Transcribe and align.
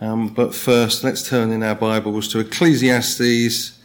Um, 0.00 0.28
but 0.28 0.54
first, 0.54 1.02
let's 1.02 1.28
turn 1.28 1.50
in 1.50 1.64
our 1.64 1.74
Bibles 1.74 2.28
to 2.28 2.38
Ecclesiastes 2.38 3.80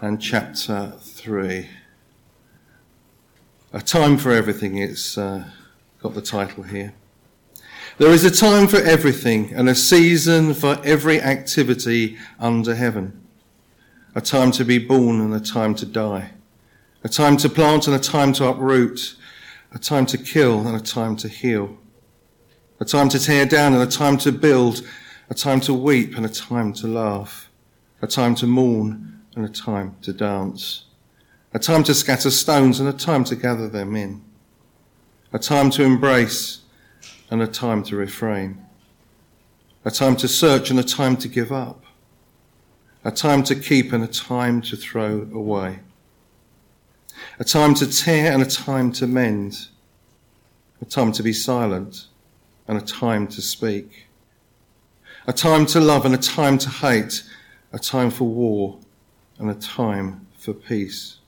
and 0.00 0.18
chapter 0.18 0.94
3. 0.98 1.68
A 3.74 3.80
time 3.82 4.16
for 4.16 4.32
everything, 4.32 4.78
it's 4.78 5.18
uh, 5.18 5.44
got 6.02 6.14
the 6.14 6.22
title 6.22 6.62
here. 6.62 6.94
There 7.98 8.10
is 8.10 8.24
a 8.24 8.30
time 8.30 8.68
for 8.68 8.78
everything 8.78 9.52
and 9.52 9.68
a 9.68 9.74
season 9.74 10.54
for 10.54 10.80
every 10.82 11.20
activity 11.20 12.16
under 12.40 12.74
heaven. 12.74 13.22
A 14.14 14.22
time 14.22 14.50
to 14.52 14.64
be 14.64 14.78
born 14.78 15.20
and 15.20 15.34
a 15.34 15.40
time 15.40 15.74
to 15.74 15.84
die. 15.84 16.30
A 17.02 17.08
time 17.10 17.36
to 17.36 17.50
plant 17.50 17.86
and 17.86 17.94
a 17.94 17.98
time 17.98 18.32
to 18.34 18.46
uproot. 18.46 19.14
A 19.74 19.78
time 19.78 20.06
to 20.06 20.16
kill 20.16 20.66
and 20.66 20.74
a 20.74 20.82
time 20.82 21.16
to 21.16 21.28
heal. 21.28 21.76
A 22.80 22.86
time 22.86 23.10
to 23.10 23.18
tear 23.18 23.44
down 23.44 23.74
and 23.74 23.82
a 23.82 23.86
time 23.86 24.16
to 24.18 24.32
build 24.32 24.80
a 25.30 25.34
time 25.34 25.60
to 25.60 25.72
weep 25.72 26.16
and 26.16 26.26
a 26.26 26.28
time 26.28 26.72
to 26.74 26.86
laugh, 26.86 27.50
a 28.02 28.06
time 28.06 28.34
to 28.34 28.46
mourn 28.46 29.22
and 29.34 29.44
a 29.44 29.48
time 29.48 29.96
to 30.02 30.12
dance, 30.12 30.84
a 31.52 31.58
time 31.58 31.82
to 31.84 31.94
scatter 31.94 32.30
stones 32.30 32.78
and 32.78 32.88
a 32.88 32.92
time 32.92 33.24
to 33.24 33.34
gather 33.34 33.68
them 33.68 33.96
in, 33.96 34.22
a 35.32 35.38
time 35.38 35.70
to 35.70 35.82
embrace 35.82 36.60
and 37.30 37.42
a 37.42 37.46
time 37.46 37.82
to 37.82 37.96
refrain, 37.96 38.64
a 39.84 39.90
time 39.90 40.16
to 40.16 40.28
search 40.28 40.70
and 40.70 40.78
a 40.78 40.84
time 40.84 41.16
to 41.16 41.28
give 41.28 41.50
up, 41.50 41.84
a 43.02 43.10
time 43.10 43.42
to 43.42 43.54
keep 43.54 43.92
and 43.92 44.04
a 44.04 44.08
time 44.08 44.60
to 44.60 44.76
throw 44.76 45.28
away, 45.32 45.80
a 47.38 47.44
time 47.44 47.74
to 47.74 47.86
tear 47.86 48.30
and 48.30 48.42
a 48.42 48.46
time 48.46 48.92
to 48.92 49.06
mend, 49.06 49.68
a 50.82 50.84
time 50.84 51.12
to 51.12 51.22
be 51.22 51.32
silent 51.32 52.06
and 52.68 52.76
a 52.76 52.80
time 52.80 53.26
to 53.26 53.40
speak 53.40 54.03
a 55.26 55.32
time 55.32 55.66
to 55.66 55.80
love 55.80 56.04
and 56.04 56.14
a 56.14 56.18
time 56.18 56.58
to 56.58 56.68
hate, 56.68 57.22
a 57.72 57.78
time 57.78 58.10
for 58.10 58.24
war 58.24 58.78
and 59.38 59.50
a 59.50 59.54
time 59.54 60.26
for 60.36 60.52
peace. 60.52 61.18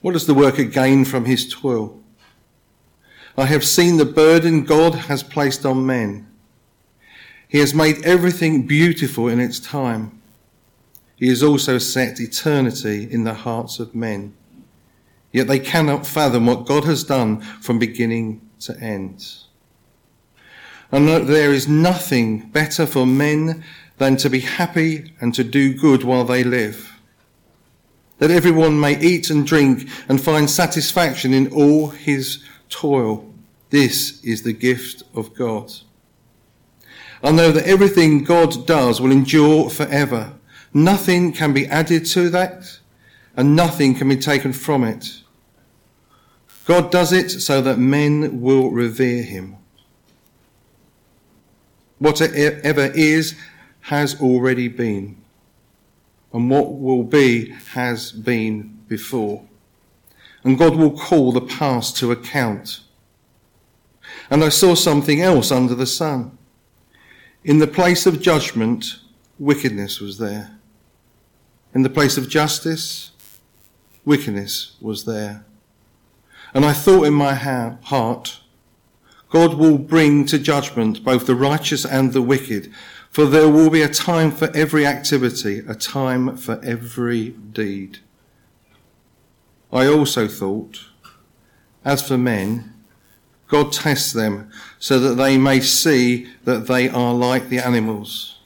What 0.00 0.12
does 0.12 0.26
the 0.26 0.34
worker 0.34 0.64
gain 0.64 1.04
from 1.04 1.24
his 1.24 1.52
toil? 1.52 2.00
I 3.36 3.46
have 3.46 3.64
seen 3.64 3.96
the 3.96 4.04
burden 4.04 4.64
God 4.64 4.94
has 4.94 5.22
placed 5.22 5.66
on 5.66 5.84
men. 5.84 6.28
He 7.48 7.58
has 7.58 7.74
made 7.74 8.04
everything 8.04 8.66
beautiful 8.66 9.28
in 9.28 9.40
its 9.40 9.60
time. 9.60 10.22
He 11.16 11.28
has 11.28 11.42
also 11.42 11.78
set 11.78 12.20
eternity 12.20 13.10
in 13.10 13.24
the 13.24 13.34
hearts 13.34 13.78
of 13.78 13.94
men. 13.94 14.34
Yet 15.32 15.48
they 15.48 15.58
cannot 15.58 16.06
fathom 16.06 16.46
what 16.46 16.66
God 16.66 16.84
has 16.84 17.04
done 17.04 17.40
from 17.40 17.78
beginning 17.78 18.40
to 18.60 18.78
end 18.80 19.45
and 20.92 21.08
that 21.08 21.26
there 21.26 21.52
is 21.52 21.68
nothing 21.68 22.48
better 22.50 22.86
for 22.86 23.06
men 23.06 23.64
than 23.98 24.16
to 24.18 24.30
be 24.30 24.40
happy 24.40 25.12
and 25.20 25.34
to 25.34 25.44
do 25.44 25.74
good 25.74 26.04
while 26.04 26.24
they 26.24 26.44
live. 26.44 26.92
That 28.18 28.30
everyone 28.30 28.80
may 28.80 28.98
eat 28.98 29.30
and 29.30 29.46
drink 29.46 29.88
and 30.08 30.20
find 30.20 30.48
satisfaction 30.48 31.34
in 31.34 31.52
all 31.52 31.88
his 31.88 32.42
toil. 32.68 33.32
This 33.70 34.22
is 34.24 34.42
the 34.42 34.52
gift 34.52 35.02
of 35.14 35.34
God. 35.34 35.72
I 37.22 37.30
know 37.32 37.50
that 37.50 37.66
everything 37.66 38.24
God 38.24 38.66
does 38.66 39.00
will 39.00 39.10
endure 39.10 39.70
forever. 39.70 40.34
Nothing 40.72 41.32
can 41.32 41.52
be 41.52 41.66
added 41.66 42.06
to 42.06 42.28
that, 42.30 42.78
and 43.36 43.56
nothing 43.56 43.94
can 43.94 44.08
be 44.08 44.16
taken 44.16 44.52
from 44.52 44.84
it. 44.84 45.22
God 46.66 46.90
does 46.90 47.12
it 47.12 47.30
so 47.30 47.62
that 47.62 47.78
men 47.78 48.40
will 48.40 48.70
revere 48.70 49.22
him. 49.22 49.55
Whatever 51.98 52.92
is 52.94 53.34
has 53.80 54.20
already 54.20 54.68
been, 54.68 55.16
and 56.32 56.50
what 56.50 56.78
will 56.78 57.04
be 57.04 57.50
has 57.72 58.12
been 58.12 58.80
before. 58.88 59.46
And 60.44 60.58
God 60.58 60.76
will 60.76 60.96
call 60.96 61.32
the 61.32 61.40
past 61.40 61.96
to 61.98 62.12
account. 62.12 62.80
And 64.30 64.44
I 64.44 64.48
saw 64.48 64.74
something 64.74 65.20
else 65.20 65.50
under 65.50 65.74
the 65.74 65.86
sun. 65.86 66.36
In 67.44 67.58
the 67.58 67.66
place 67.66 68.06
of 68.06 68.20
judgment, 68.20 68.96
wickedness 69.38 70.00
was 70.00 70.18
there. 70.18 70.58
In 71.74 71.82
the 71.82 71.90
place 71.90 72.16
of 72.16 72.28
justice, 72.28 73.12
wickedness 74.04 74.76
was 74.80 75.04
there. 75.04 75.44
And 76.54 76.64
I 76.64 76.72
thought 76.72 77.04
in 77.04 77.14
my 77.14 77.34
heart, 77.34 78.40
God 79.28 79.54
will 79.54 79.78
bring 79.78 80.24
to 80.26 80.38
judgment 80.38 81.04
both 81.04 81.26
the 81.26 81.34
righteous 81.34 81.84
and 81.84 82.12
the 82.12 82.22
wicked, 82.22 82.72
for 83.10 83.26
there 83.26 83.48
will 83.48 83.70
be 83.70 83.82
a 83.82 83.88
time 83.88 84.30
for 84.30 84.54
every 84.56 84.86
activity, 84.86 85.60
a 85.66 85.74
time 85.74 86.36
for 86.36 86.60
every 86.64 87.30
deed. 87.30 87.98
I 89.72 89.86
also 89.86 90.28
thought, 90.28 90.86
as 91.84 92.06
for 92.06 92.16
men, 92.16 92.72
God 93.48 93.72
tests 93.72 94.12
them 94.12 94.50
so 94.78 94.98
that 95.00 95.14
they 95.14 95.38
may 95.38 95.60
see 95.60 96.32
that 96.44 96.66
they 96.66 96.88
are 96.88 97.14
like 97.14 97.48
the 97.48 97.58
animals. 97.58 98.38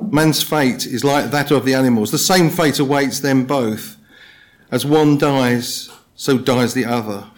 Man's 0.00 0.42
fate 0.42 0.86
is 0.86 1.04
like 1.04 1.30
that 1.30 1.50
of 1.50 1.64
the 1.64 1.74
animals. 1.74 2.10
The 2.10 2.18
same 2.18 2.50
fate 2.50 2.78
awaits 2.78 3.20
them 3.20 3.44
both. 3.44 3.96
As 4.70 4.84
one 4.84 5.18
dies, 5.18 5.90
so 6.14 6.36
dies 6.36 6.74
the 6.74 6.84
other. 6.84 7.28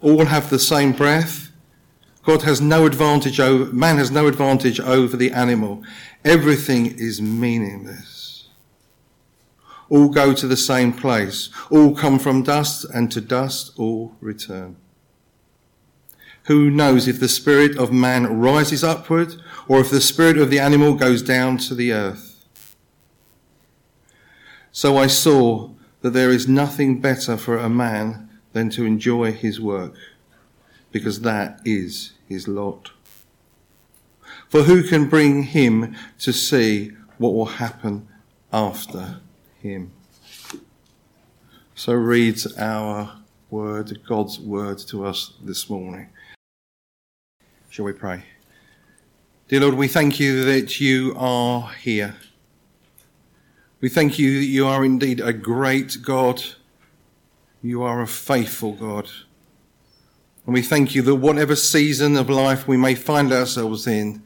All 0.00 0.26
have 0.26 0.50
the 0.50 0.58
same 0.58 0.92
breath 0.92 1.51
God 2.22 2.42
has 2.42 2.60
no 2.60 2.86
advantage 2.86 3.40
over, 3.40 3.72
man 3.72 3.98
has 3.98 4.10
no 4.10 4.28
advantage 4.28 4.78
over 4.78 5.16
the 5.16 5.32
animal. 5.32 5.82
Everything 6.24 6.86
is 6.86 7.20
meaningless. 7.20 8.48
All 9.88 10.08
go 10.08 10.32
to 10.32 10.46
the 10.46 10.56
same 10.56 10.92
place. 10.92 11.50
All 11.70 11.94
come 11.94 12.18
from 12.18 12.44
dust 12.44 12.86
and 12.94 13.10
to 13.12 13.20
dust 13.20 13.72
all 13.76 14.14
return. 14.20 14.76
Who 16.44 16.70
knows 16.70 17.06
if 17.06 17.20
the 17.20 17.28
spirit 17.28 17.76
of 17.76 17.92
man 17.92 18.40
rises 18.40 18.82
upward 18.82 19.34
or 19.68 19.80
if 19.80 19.90
the 19.90 20.00
spirit 20.00 20.38
of 20.38 20.50
the 20.50 20.60
animal 20.60 20.94
goes 20.94 21.22
down 21.22 21.58
to 21.58 21.74
the 21.74 21.92
earth? 21.92 22.44
So 24.70 24.96
I 24.96 25.08
saw 25.08 25.70
that 26.00 26.10
there 26.10 26.30
is 26.30 26.48
nothing 26.48 27.00
better 27.00 27.36
for 27.36 27.58
a 27.58 27.68
man 27.68 28.30
than 28.52 28.70
to 28.70 28.84
enjoy 28.84 29.32
his 29.32 29.60
work 29.60 29.94
because 30.92 31.22
that 31.22 31.60
is 31.64 32.12
his 32.28 32.46
lot. 32.46 32.92
For 34.48 34.62
who 34.62 34.82
can 34.82 35.08
bring 35.08 35.44
him 35.44 35.96
to 36.20 36.32
see 36.32 36.92
what 37.18 37.34
will 37.34 37.46
happen 37.46 38.06
after 38.52 39.20
him? 39.60 39.92
So 41.74 41.94
reads 41.94 42.46
our 42.58 43.16
word, 43.50 44.00
God's 44.06 44.38
word 44.38 44.78
to 44.88 45.06
us 45.06 45.32
this 45.42 45.68
morning. 45.68 46.08
Shall 47.70 47.86
we 47.86 47.92
pray? 47.92 48.24
Dear 49.48 49.60
Lord, 49.60 49.74
we 49.74 49.88
thank 49.88 50.20
you 50.20 50.44
that 50.44 50.80
you 50.80 51.14
are 51.16 51.70
here. 51.72 52.14
We 53.80 53.88
thank 53.88 54.18
you 54.18 54.40
that 54.40 54.46
you 54.46 54.66
are 54.66 54.84
indeed 54.84 55.20
a 55.20 55.32
great 55.32 55.98
God. 56.02 56.42
You 57.62 57.82
are 57.82 58.00
a 58.02 58.06
faithful 58.06 58.72
God. 58.72 59.08
And 60.44 60.54
we 60.54 60.62
thank 60.62 60.94
you 60.94 61.02
that 61.02 61.16
whatever 61.16 61.54
season 61.54 62.16
of 62.16 62.28
life 62.28 62.66
we 62.66 62.76
may 62.76 62.94
find 62.94 63.32
ourselves 63.32 63.86
in, 63.86 64.22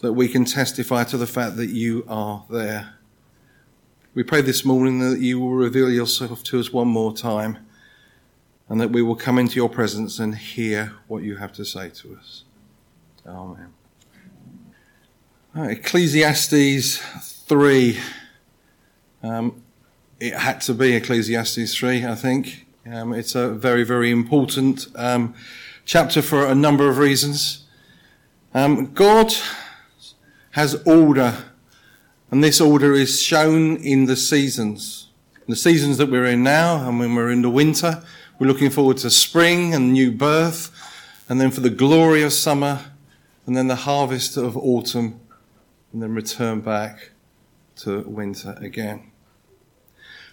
that 0.00 0.12
we 0.12 0.28
can 0.28 0.44
testify 0.44 1.04
to 1.04 1.16
the 1.16 1.26
fact 1.26 1.56
that 1.56 1.70
you 1.70 2.04
are 2.08 2.44
there. 2.48 2.94
We 4.14 4.22
pray 4.22 4.42
this 4.42 4.64
morning 4.64 5.00
that 5.00 5.20
you 5.20 5.40
will 5.40 5.52
reveal 5.52 5.90
yourself 5.90 6.44
to 6.44 6.60
us 6.60 6.72
one 6.72 6.88
more 6.88 7.12
time 7.12 7.58
and 8.68 8.80
that 8.80 8.90
we 8.90 9.02
will 9.02 9.16
come 9.16 9.38
into 9.38 9.56
your 9.56 9.68
presence 9.68 10.18
and 10.18 10.34
hear 10.34 10.94
what 11.08 11.22
you 11.22 11.36
have 11.36 11.52
to 11.54 11.64
say 11.64 11.88
to 11.88 12.16
us. 12.16 12.44
Amen. 13.26 13.72
Right, 15.54 15.78
Ecclesiastes 15.78 16.98
3. 16.98 17.98
Um, 19.22 19.62
it 20.20 20.34
had 20.34 20.60
to 20.62 20.74
be 20.74 20.94
Ecclesiastes 20.94 21.74
3, 21.74 22.04
I 22.04 22.14
think. 22.14 22.66
Um, 22.90 23.12
it's 23.12 23.34
a 23.34 23.50
very, 23.50 23.84
very 23.84 24.10
important 24.10 24.86
um, 24.94 25.34
chapter 25.84 26.22
for 26.22 26.46
a 26.46 26.54
number 26.54 26.88
of 26.88 26.96
reasons. 26.96 27.66
Um, 28.54 28.94
God 28.94 29.34
has 30.52 30.80
order, 30.86 31.34
and 32.30 32.42
this 32.42 32.62
order 32.62 32.94
is 32.94 33.20
shown 33.20 33.76
in 33.76 34.06
the 34.06 34.16
seasons. 34.16 35.08
The 35.46 35.56
seasons 35.56 35.98
that 35.98 36.10
we're 36.10 36.24
in 36.24 36.42
now, 36.42 36.88
and 36.88 36.98
when 36.98 37.14
we're 37.14 37.30
in 37.30 37.42
the 37.42 37.50
winter, 37.50 38.02
we're 38.38 38.46
looking 38.46 38.70
forward 38.70 38.96
to 38.98 39.10
spring 39.10 39.74
and 39.74 39.92
new 39.92 40.10
birth, 40.10 40.70
and 41.28 41.38
then 41.38 41.50
for 41.50 41.60
the 41.60 41.70
glory 41.70 42.22
of 42.22 42.32
summer, 42.32 42.86
and 43.44 43.54
then 43.54 43.66
the 43.66 43.76
harvest 43.76 44.38
of 44.38 44.56
autumn, 44.56 45.20
and 45.92 46.02
then 46.02 46.14
return 46.14 46.60
back 46.60 47.10
to 47.76 48.00
winter 48.02 48.56
again. 48.62 49.10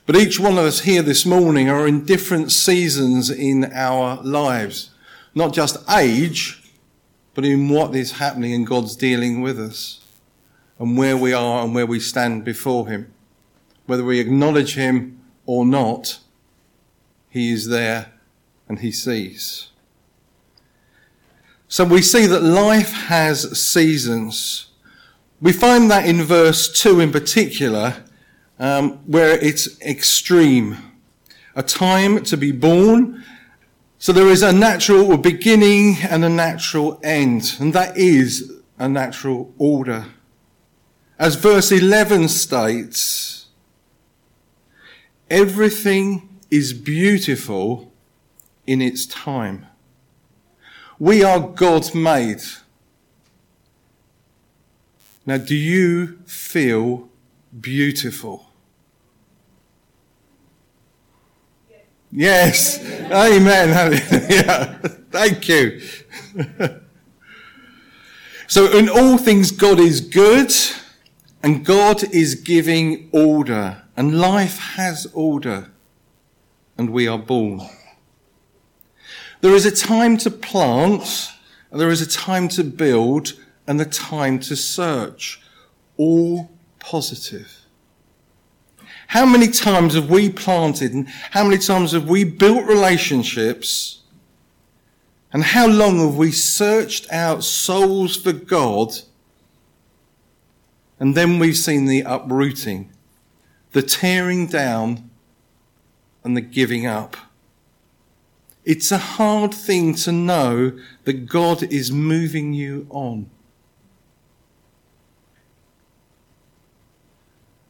But 0.06 0.16
each 0.16 0.40
one 0.40 0.58
of 0.58 0.66
us 0.66 0.82
here 0.82 1.02
this 1.02 1.26
morning 1.26 1.70
are 1.70 1.88
in 1.88 2.06
different 2.06 2.52
seasons 2.52 3.32
in 3.32 3.72
our 3.74 4.22
lives. 4.22 4.92
Not 5.34 5.54
just 5.54 5.78
age, 5.90 6.62
but 7.34 7.44
in 7.44 7.70
what 7.70 7.96
is 7.96 8.14
happening 8.14 8.54
and 8.54 8.68
God's 8.68 8.96
dealing 8.96 9.42
with 9.42 9.60
us. 9.60 10.02
and 10.80 10.98
where 10.98 11.16
we 11.16 11.32
are 11.34 11.64
and 11.64 11.74
where 11.74 11.86
we 11.86 12.00
stand 12.00 12.44
before 12.44 12.88
Him. 12.88 13.12
Whether 13.86 14.04
we 14.04 14.20
acknowledge 14.20 14.76
Him 14.76 15.22
or 15.46 15.66
not, 15.66 16.20
He 17.30 17.52
is 17.52 17.68
there 17.68 18.12
and 18.68 18.80
He 18.80 18.92
sees. 18.92 19.70
So 21.68 21.84
we 21.86 22.02
see 22.02 22.26
that 22.28 22.44
life 22.44 22.92
has 22.92 23.60
seasons. 23.60 24.68
We 25.42 25.52
find 25.52 25.90
that 25.92 26.06
in 26.06 26.24
verse 26.24 26.72
2 26.82 27.00
in 27.00 27.12
particular, 27.12 28.05
um, 28.60 28.94
where 29.06 29.38
it's 29.40 29.80
extreme. 29.82 30.78
A 31.56 31.64
time 31.64 32.24
to 32.26 32.38
be 32.38 32.52
born. 32.52 33.24
So 33.98 34.12
there 34.12 34.28
is 34.28 34.44
a 34.44 34.52
natural 34.52 35.18
beginning 35.18 35.98
and 36.10 36.24
a 36.26 36.30
natural 36.30 37.00
end, 37.04 37.56
and 37.60 37.74
that 37.74 37.98
is 37.98 38.52
a 38.78 38.90
natural 38.90 39.54
order. 39.58 40.06
As 41.18 41.36
verse 41.36 41.72
11 41.72 42.28
states, 42.28 43.48
everything 45.30 46.40
is 46.52 46.74
beautiful 46.74 47.92
in 48.68 48.82
its 48.82 49.06
time. 49.06 49.66
We 51.00 51.24
are 51.24 51.40
God 51.40 51.94
made. 51.96 52.42
Now, 55.26 55.38
do 55.38 55.56
you 55.56 56.20
feel 56.26 57.10
beautiful? 57.60 58.45
Yes. 62.16 62.80
Amen. 63.12 63.70
Yeah. 64.30 64.78
Thank 65.12 65.50
you. 65.50 65.82
so, 68.48 68.78
in 68.78 68.90
all 68.90 69.18
things, 69.18 69.52
God 69.52 69.80
is 69.80 70.00
good 70.02 70.54
and 71.46 71.64
God 71.64 72.04
is 72.12 72.34
giving 72.34 73.08
order, 73.12 73.84
and 73.96 74.20
life 74.20 74.58
has 74.58 75.06
order, 75.14 75.70
and 76.76 76.90
we 76.90 77.08
are 77.08 77.20
born. 77.20 77.62
There 79.42 79.54
is 79.54 79.66
a 79.66 79.72
time 79.72 80.18
to 80.18 80.32
plant, 80.32 81.32
and 81.70 81.80
there 81.80 81.92
is 81.92 82.02
a 82.02 82.10
time 82.10 82.48
to 82.50 82.64
build, 82.64 83.34
and 83.68 83.80
a 83.80 83.86
time 83.86 84.40
to 84.40 84.56
search. 84.56 85.40
All 85.98 86.50
positive. 86.80 87.65
How 89.08 89.26
many 89.26 89.48
times 89.48 89.94
have 89.94 90.10
we 90.10 90.30
planted 90.30 90.94
and 90.94 91.08
how 91.32 91.44
many 91.44 91.58
times 91.58 91.92
have 91.92 92.10
we 92.10 92.24
built 92.24 92.66
relationships? 92.66 94.02
And 95.32 95.44
how 95.44 95.68
long 95.68 96.00
have 96.00 96.16
we 96.16 96.32
searched 96.32 97.12
out 97.12 97.44
souls 97.44 98.16
for 98.16 98.32
God? 98.32 98.94
And 101.00 101.14
then 101.14 101.40
we've 101.40 101.58
seen 101.58 101.86
the 101.86 102.02
uprooting, 102.02 102.90
the 103.74 103.82
tearing 103.82 104.48
down, 104.48 105.10
and 106.24 106.36
the 106.36 106.42
giving 106.42 106.86
up. 106.86 107.18
It's 108.64 108.92
a 108.92 108.98
hard 108.98 109.54
thing 109.54 109.94
to 109.96 110.12
know 110.12 110.72
that 111.04 111.28
God 111.28 111.62
is 111.64 111.92
moving 111.92 112.54
you 112.54 112.88
on. 112.90 113.30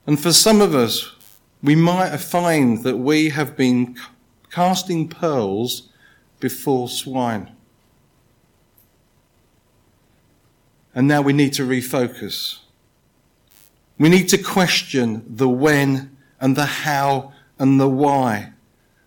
And 0.08 0.20
for 0.20 0.32
some 0.32 0.62
of 0.62 0.76
us, 0.76 1.15
we 1.66 1.76
might 1.76 2.16
find 2.18 2.84
that 2.84 2.98
we 2.98 3.30
have 3.30 3.58
been 3.58 3.98
casting 4.52 5.08
pearls 5.08 5.90
before 6.40 6.88
swine. 6.88 7.52
And 10.94 11.08
now 11.08 11.22
we 11.22 11.34
need 11.34 11.54
to 11.54 11.68
refocus. 11.68 12.60
We 13.98 14.10
need 14.10 14.30
to 14.30 14.38
question 14.38 15.26
the 15.28 15.50
when 15.50 16.16
and 16.40 16.56
the 16.56 16.66
how 16.66 17.34
and 17.58 17.80
the 17.80 17.90
why. 17.90 18.54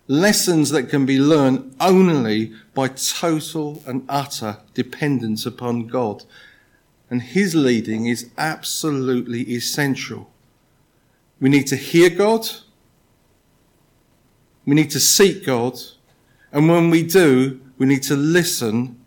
Lessons 0.07 0.71
that 0.71 0.89
can 0.89 1.05
be 1.05 1.17
learned 1.17 1.75
only 1.79 2.53
by 2.73 2.89
total 2.89 3.81
and 3.87 4.05
utter 4.09 4.57
dependence 4.73 5.45
upon 5.45 5.87
God. 5.87 6.25
And 7.09 7.21
His 7.21 7.55
leading 7.55 8.07
is 8.07 8.29
absolutely 8.37 9.43
essential. 9.53 10.29
We 11.39 11.49
need 11.49 11.67
to 11.67 11.75
hear 11.75 12.09
God. 12.09 12.47
We 14.65 14.75
need 14.75 14.91
to 14.91 14.99
seek 14.99 15.45
God. 15.45 15.79
And 16.51 16.67
when 16.69 16.89
we 16.89 17.03
do, 17.03 17.61
we 17.77 17.85
need 17.85 18.03
to 18.03 18.15
listen 18.15 18.99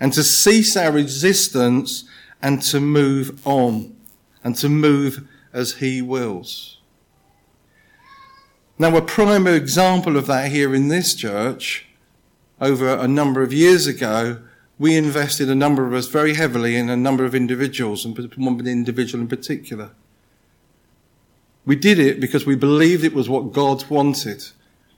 and 0.00 0.12
to 0.14 0.24
cease 0.24 0.76
our 0.76 0.90
resistance 0.90 2.04
and 2.40 2.60
to 2.62 2.80
move 2.80 3.46
on 3.46 3.94
and 4.42 4.56
to 4.56 4.68
move 4.68 5.28
as 5.52 5.74
He 5.74 6.02
wills. 6.02 6.78
Now, 8.78 8.96
a 8.96 9.02
prime 9.02 9.46
example 9.46 10.16
of 10.16 10.26
that 10.26 10.50
here 10.50 10.74
in 10.74 10.88
this 10.88 11.14
church, 11.14 11.86
over 12.60 12.88
a 12.88 13.06
number 13.06 13.42
of 13.42 13.52
years 13.52 13.86
ago, 13.86 14.40
we 14.78 14.96
invested 14.96 15.48
a 15.48 15.54
number 15.54 15.86
of 15.86 15.92
us 15.92 16.08
very 16.08 16.34
heavily 16.34 16.74
in 16.74 16.88
a 16.88 16.96
number 16.96 17.24
of 17.24 17.34
individuals, 17.34 18.04
and 18.04 18.16
one 18.36 18.66
individual 18.66 19.22
in 19.22 19.28
particular. 19.28 19.90
We 21.64 21.76
did 21.76 21.98
it 21.98 22.20
because 22.20 22.44
we 22.44 22.56
believed 22.56 23.04
it 23.04 23.14
was 23.14 23.28
what 23.28 23.52
God 23.52 23.88
wanted. 23.88 24.44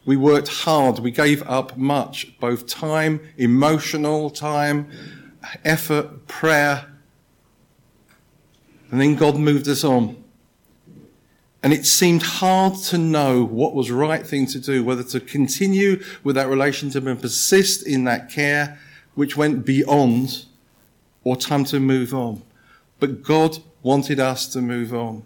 We 0.06 0.16
worked 0.16 0.48
hard. 0.48 0.98
We 0.98 1.10
gave 1.10 1.42
up 1.42 1.76
much, 1.76 2.38
both 2.38 2.66
time, 2.66 3.20
emotional 3.36 4.30
time, 4.30 4.90
effort, 5.64 6.26
prayer. 6.26 6.86
And 8.90 9.00
then 9.00 9.14
God 9.14 9.36
moved 9.36 9.68
us 9.68 9.84
on. 9.84 10.22
And 11.62 11.72
it 11.72 11.86
seemed 11.86 12.22
hard 12.22 12.76
to 12.84 12.98
know 12.98 13.42
what 13.42 13.74
was 13.74 13.88
the 13.88 13.94
right 13.94 14.26
thing 14.26 14.46
to 14.48 14.58
do, 14.58 14.84
whether 14.84 15.02
to 15.04 15.20
continue 15.20 16.02
with 16.22 16.36
that 16.36 16.48
relationship 16.48 17.06
and 17.06 17.18
persist 17.18 17.86
in 17.86 18.04
that 18.04 18.30
care, 18.30 18.78
which 19.14 19.36
went 19.36 19.64
beyond, 19.64 20.44
or 21.22 21.36
time 21.36 21.64
to 21.64 21.80
move 21.80 22.12
on. 22.12 22.42
But 23.00 23.22
God 23.22 23.58
wanted 23.82 24.20
us 24.20 24.46
to 24.48 24.60
move 24.60 24.92
on. 24.92 25.22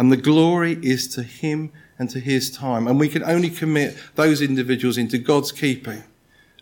And 0.00 0.10
the 0.10 0.16
glory 0.16 0.78
is 0.80 1.06
to 1.08 1.22
Him 1.22 1.72
and 1.98 2.08
to 2.08 2.20
His 2.20 2.50
time. 2.50 2.88
And 2.88 2.98
we 2.98 3.06
can 3.06 3.22
only 3.22 3.50
commit 3.50 3.98
those 4.14 4.40
individuals 4.40 4.96
into 4.96 5.18
God's 5.18 5.52
keeping 5.52 6.02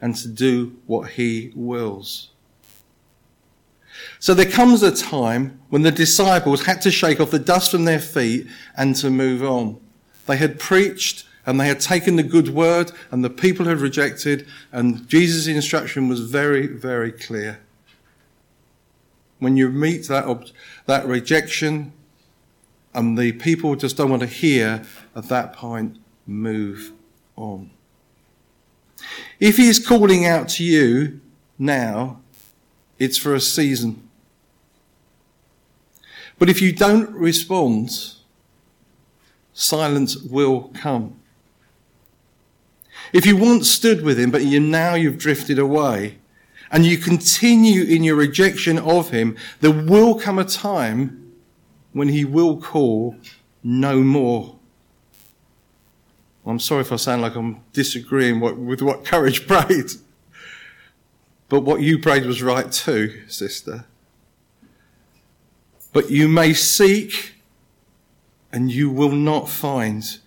and 0.03 0.17
to 0.17 0.27
do 0.27 0.77
what 0.87 1.11
He 1.11 1.53
wills. 1.55 2.31
So 4.19 4.35
there 4.35 4.51
comes 4.51 4.83
a 4.83 4.91
time 4.91 5.61
when 5.69 5.83
the 5.83 5.93
disciples 5.93 6.67
had 6.67 6.83
to 6.83 6.91
shake 6.91 7.21
off 7.21 7.31
the 7.31 7.39
dust 7.39 7.71
from 7.71 7.85
their 7.85 8.01
feet 8.01 8.49
and 8.77 8.97
to 8.97 9.09
move 9.09 9.45
on. 9.45 9.79
They 10.27 10.37
had 10.37 10.59
preached 10.59 11.25
and 11.47 11.61
they 11.61 11.69
had 11.69 11.79
taken 11.79 12.17
the 12.17 12.25
good 12.25 12.49
word 12.49 12.91
and 13.13 13.25
the 13.25 13.31
people 13.31 13.67
had 13.67 13.79
rejected 13.79 14.49
and 14.73 15.07
Jesus' 15.07 15.47
instruction 15.47 16.09
was 16.09 16.29
very, 16.29 16.67
very 16.67 17.13
clear. 17.13 17.61
When 19.39 19.57
you 19.57 19.69
meet 19.69 20.09
that, 20.09 20.51
that 20.87 21.07
rejection, 21.07 21.93
and 22.99 23.17
the 23.17 23.31
people 23.31 23.77
just 23.77 23.97
don't 23.97 24.11
want 24.11 24.23
to 24.23 24.27
hear 24.29 24.85
at 25.15 25.29
that 25.29 25.53
point, 25.53 25.99
move 26.27 26.91
on. 27.37 27.71
If 29.39 29.57
he 29.57 29.69
is 29.69 29.79
calling 29.79 30.27
out 30.27 30.49
to 30.51 30.65
you 30.65 31.21
now, 31.61 32.21
it's 32.99 33.17
for 33.17 33.37
a 33.37 33.41
season. 33.41 34.03
But 36.41 36.49
if 36.49 36.61
you 36.61 36.73
don't 36.73 37.09
respond, 37.11 37.91
silence 39.53 40.17
will 40.17 40.73
come. 40.75 41.21
If 43.13 43.25
you 43.27 43.37
once 43.37 43.71
stood 43.71 44.03
with 44.03 44.19
him, 44.19 44.33
but 44.33 44.45
you 44.45 44.59
now 44.59 44.95
you've 44.95 45.19
drifted 45.19 45.61
away, 45.61 46.19
and 46.73 46.85
you 46.85 46.99
continue 46.99 47.85
in 47.85 48.03
your 48.03 48.17
rejection 48.17 48.77
of 48.77 49.11
him, 49.11 49.37
there 49.61 49.71
will 49.71 50.19
come 50.19 50.41
a 50.41 50.45
time 50.45 51.28
when 51.93 52.09
he 52.09 52.25
will 52.25 52.61
call 52.61 53.17
no 53.63 54.01
more. 54.03 54.57
I'm 56.47 56.59
sorry 56.59 56.81
if 56.81 56.93
I 56.93 56.97
sound 56.97 57.21
like 57.21 57.35
I'm 57.35 57.61
disagreeing 57.73 58.41
with 58.41 58.81
what 58.81 59.05
Courage 59.05 59.47
prayed. 59.49 59.91
But 61.49 61.61
what 61.61 61.81
you 61.81 61.99
prayed 61.99 62.27
was 62.27 62.43
right 62.43 62.71
too, 62.71 63.23
sister. 63.29 63.85
But 65.93 66.11
you 66.11 66.29
may 66.29 66.53
seek 66.53 67.35
and 68.53 68.71
you 68.71 68.91
will 68.91 69.13
not 69.13 69.49
find. 69.49 70.19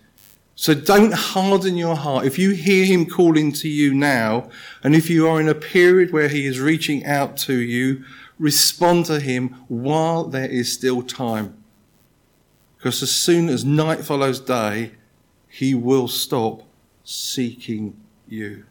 So 0.54 0.74
don't 0.74 1.12
harden 1.12 1.76
your 1.76 1.96
heart. 1.96 2.24
If 2.24 2.38
you 2.38 2.50
hear 2.50 2.84
him 2.84 3.06
calling 3.06 3.52
to 3.54 3.68
you 3.68 3.94
now, 3.94 4.50
and 4.82 4.94
if 4.94 5.10
you 5.10 5.26
are 5.28 5.40
in 5.40 5.48
a 5.48 5.54
period 5.54 6.12
where 6.12 6.28
he 6.28 6.46
is 6.46 6.60
reaching 6.60 7.04
out 7.04 7.36
to 7.38 7.54
you, 7.54 8.04
respond 8.42 9.06
to 9.06 9.20
him 9.20 9.50
while 9.68 10.24
there 10.24 10.48
is 10.48 10.72
still 10.72 11.02
time. 11.02 11.56
Because 12.76 13.02
as 13.02 13.10
soon 13.10 13.48
as 13.48 13.64
night 13.64 14.04
follows 14.04 14.40
day, 14.40 14.92
he 15.48 15.74
will 15.74 16.08
stop 16.08 16.62
seeking 17.04 17.96
you. 18.28 18.64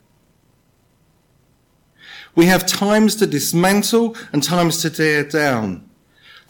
We 2.36 2.46
have 2.48 2.66
times 2.66 3.16
to 3.18 3.28
dismantle 3.28 4.16
and 4.34 4.44
times 4.44 4.82
to 4.82 4.90
tear 4.90 5.24
down, 5.24 5.90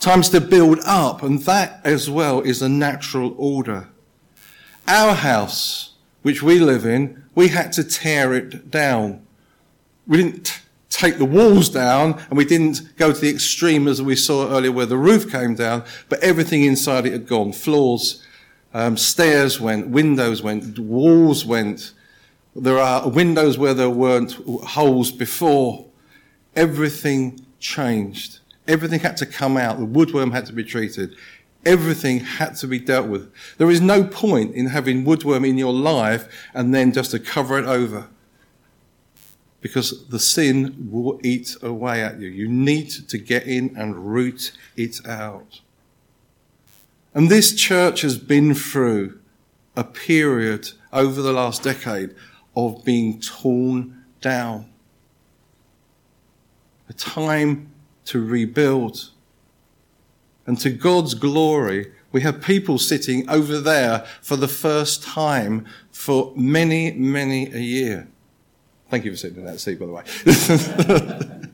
Times 0.01 0.29
to 0.29 0.41
build 0.41 0.79
up, 0.83 1.21
and 1.21 1.43
that 1.43 1.79
as 1.83 2.09
well 2.09 2.41
is 2.41 2.63
a 2.63 2.67
natural 2.67 3.35
order. 3.37 3.87
Our 4.87 5.13
house, 5.13 5.93
which 6.23 6.41
we 6.41 6.57
live 6.57 6.87
in, 6.87 7.23
we 7.35 7.49
had 7.49 7.71
to 7.73 7.83
tear 7.83 8.33
it 8.33 8.71
down. 8.71 9.23
We 10.07 10.17
didn't 10.17 10.60
take 10.91 11.17
the 11.17 11.25
walls 11.25 11.69
down 11.69 12.21
and 12.29 12.37
we 12.37 12.45
didn't 12.45 12.95
go 12.97 13.11
to 13.11 13.19
the 13.19 13.29
extreme 13.29 13.87
as 13.87 14.01
we 14.01 14.15
saw 14.15 14.49
earlier 14.49 14.71
where 14.71 14.85
the 14.85 14.97
roof 14.97 15.31
came 15.31 15.55
down, 15.55 15.83
but 16.09 16.19
everything 16.19 16.63
inside 16.63 17.05
it 17.05 17.13
had 17.13 17.25
gone. 17.25 17.53
Floors, 17.53 18.21
um, 18.73 18.97
stairs 18.97 19.59
went, 19.59 19.87
windows 19.87 20.43
went, 20.43 20.77
walls 20.77 21.45
went. 21.45 21.93
There 22.55 22.77
are 22.77 23.09
windows 23.09 23.57
where 23.57 23.73
there 23.73 23.89
weren't 23.89 24.33
holes 24.33 25.11
before. 25.11 25.85
Everything 26.55 27.45
changed. 27.59 28.39
Everything 28.67 28.99
had 28.99 29.17
to 29.17 29.25
come 29.25 29.55
out. 29.55 29.79
The 29.79 29.85
woodworm 29.85 30.33
had 30.33 30.45
to 30.47 30.53
be 30.53 30.63
treated. 30.63 31.15
Everything 31.65 32.19
had 32.19 32.55
to 32.57 32.67
be 32.67 32.79
dealt 32.79 33.07
with. 33.07 33.31
There 33.57 33.71
is 33.71 33.79
no 33.79 34.03
point 34.03 34.55
in 34.55 34.67
having 34.67 35.05
woodworm 35.05 35.47
in 35.47 35.57
your 35.57 35.73
life 35.73 36.27
and 36.53 36.73
then 36.73 36.91
just 36.91 37.11
to 37.11 37.19
cover 37.19 37.57
it 37.57 37.65
over. 37.65 38.09
Because 39.61 40.07
the 40.07 40.19
sin 40.19 40.89
will 40.91 41.19
eat 41.23 41.55
away 41.61 42.03
at 42.03 42.19
you. 42.19 42.27
You 42.27 42.47
need 42.47 42.89
to 42.89 43.17
get 43.17 43.43
in 43.45 43.75
and 43.77 44.11
root 44.11 44.51
it 44.75 45.05
out. 45.05 45.61
And 47.13 47.29
this 47.29 47.53
church 47.53 48.01
has 48.01 48.17
been 48.17 48.55
through 48.55 49.19
a 49.75 49.83
period 49.83 50.71
over 50.91 51.21
the 51.21 51.33
last 51.33 51.63
decade 51.63 52.15
of 52.55 52.83
being 52.83 53.19
torn 53.21 54.03
down. 54.19 54.65
A 56.89 56.93
time 56.93 57.71
to 58.05 58.25
rebuild. 58.25 59.11
And 60.45 60.59
to 60.59 60.69
God's 60.69 61.13
glory, 61.13 61.91
we 62.11 62.21
have 62.21 62.41
people 62.41 62.77
sitting 62.77 63.29
over 63.29 63.59
there 63.59 64.05
for 64.21 64.35
the 64.35 64.47
first 64.47 65.03
time 65.03 65.65
for 65.91 66.33
many, 66.35 66.91
many 66.91 67.51
a 67.53 67.59
year. 67.59 68.07
Thank 68.91 69.05
you 69.05 69.11
for 69.11 69.17
sitting 69.17 69.37
in 69.37 69.45
that 69.45 69.61
seat, 69.61 69.79
by 69.79 69.85
the 69.85 69.93
way. 69.93 70.03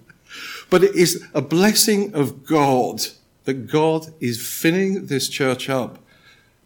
but 0.71 0.83
it 0.83 0.95
is 0.95 1.23
a 1.35 1.41
blessing 1.41 2.15
of 2.15 2.43
God 2.43 3.05
that 3.45 3.67
God 3.67 4.07
is 4.19 4.41
filling 4.41 5.05
this 5.05 5.29
church 5.29 5.69
up 5.69 5.99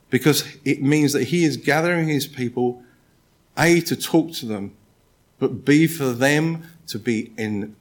because 0.09 0.45
it 0.63 0.81
means 0.81 1.11
that 1.11 1.25
He 1.25 1.43
is 1.43 1.57
gathering 1.57 2.07
His 2.07 2.25
people, 2.25 2.81
A, 3.57 3.81
to 3.81 3.97
talk 3.97 4.31
to 4.35 4.45
them, 4.45 4.73
but 5.39 5.65
B, 5.65 5.87
for 5.87 6.13
them 6.13 6.63
to 6.87 6.97
be 6.97 7.33
in 7.37 7.75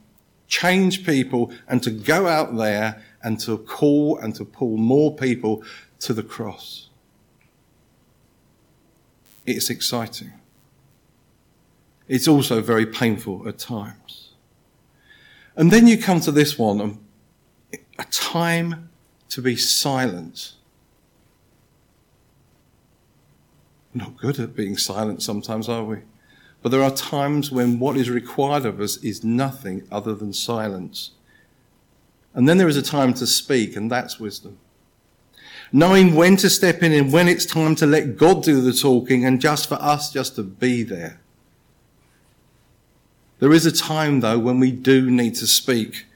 change 0.48 1.06
people 1.06 1.52
and 1.68 1.80
to 1.84 1.92
go 1.92 2.26
out 2.26 2.56
there 2.56 3.04
and 3.22 3.38
to 3.42 3.56
call 3.56 4.18
and 4.18 4.34
to 4.34 4.44
pull 4.44 4.76
more 4.76 5.14
people 5.14 5.62
to 6.00 6.12
the 6.12 6.24
cross. 6.24 6.88
It's 9.46 9.70
exciting. 9.70 10.32
It's 12.10 12.26
also 12.26 12.60
very 12.60 12.86
painful 12.86 13.46
at 13.46 13.56
times. 13.56 14.30
And 15.54 15.70
then 15.70 15.86
you 15.86 15.96
come 15.96 16.20
to 16.22 16.32
this 16.32 16.58
one, 16.58 16.80
um, 16.80 16.98
a 18.00 18.04
time 18.06 18.90
to 19.28 19.40
be 19.40 19.54
silent. 19.54 20.54
not 23.94 24.16
good 24.16 24.40
at 24.40 24.56
being 24.56 24.76
silent 24.76 25.22
sometimes, 25.22 25.68
are 25.68 25.84
we? 25.84 25.98
But 26.62 26.70
there 26.70 26.82
are 26.82 26.90
times 26.90 27.52
when 27.52 27.78
what 27.78 27.96
is 27.96 28.10
required 28.10 28.66
of 28.66 28.80
us 28.80 28.96
is 28.98 29.22
nothing 29.22 29.86
other 29.90 30.14
than 30.14 30.32
silence. 30.32 31.12
And 32.34 32.48
then 32.48 32.58
there 32.58 32.68
is 32.68 32.76
a 32.76 32.82
time 32.82 33.14
to 33.14 33.26
speak, 33.26 33.76
and 33.76 33.90
that's 33.90 34.18
wisdom. 34.18 34.58
Knowing 35.72 36.16
when 36.16 36.36
to 36.38 36.50
step 36.50 36.82
in 36.82 36.92
and 36.92 37.12
when 37.12 37.28
it's 37.28 37.46
time 37.46 37.76
to 37.76 37.86
let 37.86 38.16
God 38.16 38.42
do 38.42 38.60
the 38.60 38.72
talking 38.72 39.24
and 39.24 39.40
just 39.40 39.68
for 39.68 39.76
us 39.76 40.12
just 40.12 40.34
to 40.36 40.42
be 40.42 40.82
there. 40.82 41.20
There 43.40 43.52
is 43.52 43.66
a 43.66 43.72
time 43.72 44.20
though 44.20 44.38
when 44.38 44.60
we 44.60 44.70
do 44.70 45.10
need 45.10 45.34
to 45.36 45.46
speak. 45.46 46.06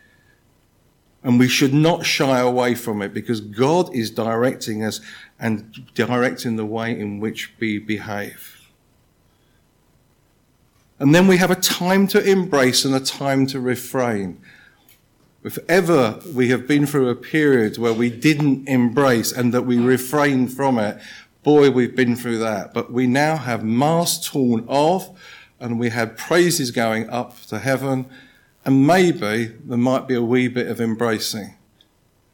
And 1.23 1.39
we 1.39 1.49
should 1.49 1.73
not 1.73 2.05
shy 2.05 2.39
away 2.39 2.75
from 2.75 3.01
it 3.01 3.15
because 3.15 3.41
God 3.41 3.95
is 3.95 4.11
directing 4.11 4.85
us 4.85 5.01
and 5.41 5.91
directing 5.95 6.57
the 6.57 6.67
way 6.67 6.99
in 6.99 7.19
which 7.19 7.51
we 7.59 7.79
behave. 7.79 8.71
And 10.99 11.15
then 11.15 11.27
we 11.27 11.39
have 11.39 11.51
a 11.51 11.57
time 11.57 12.07
to 12.09 12.23
embrace 12.23 12.85
and 12.85 12.95
a 12.95 13.01
time 13.01 13.47
to 13.49 13.59
refrain. 13.59 14.39
If 15.43 15.59
ever 15.67 16.21
we 16.35 16.49
have 16.51 16.69
been 16.69 16.87
through 16.87 17.09
a 17.09 17.15
period 17.15 17.79
where 17.79 17.95
we 17.95 18.11
didn't 18.11 18.69
embrace 18.69 19.33
and 19.33 19.53
that 19.55 19.63
we 19.63 19.79
refrained 19.79 20.53
from 20.53 20.79
it, 20.79 20.99
boy, 21.43 21.71
we've 21.71 21.97
been 21.97 22.17
through 22.17 22.39
that. 22.39 22.75
But 22.75 22.93
we 22.93 23.07
now 23.07 23.37
have 23.37 23.65
masks 23.65 24.29
torn 24.29 24.65
off 24.69 25.11
and 25.65 25.81
we 25.81 25.89
had 25.89 26.19
praises 26.19 26.71
going 26.71 27.09
up 27.09 27.41
to 27.47 27.59
heaven 27.59 28.07
and 28.67 28.87
maybe 28.87 29.47
there 29.65 29.79
might 29.79 30.07
be 30.07 30.15
a 30.15 30.23
wee 30.23 30.49
bit 30.49 30.69
of 30.69 30.81
embracing. 30.81 31.55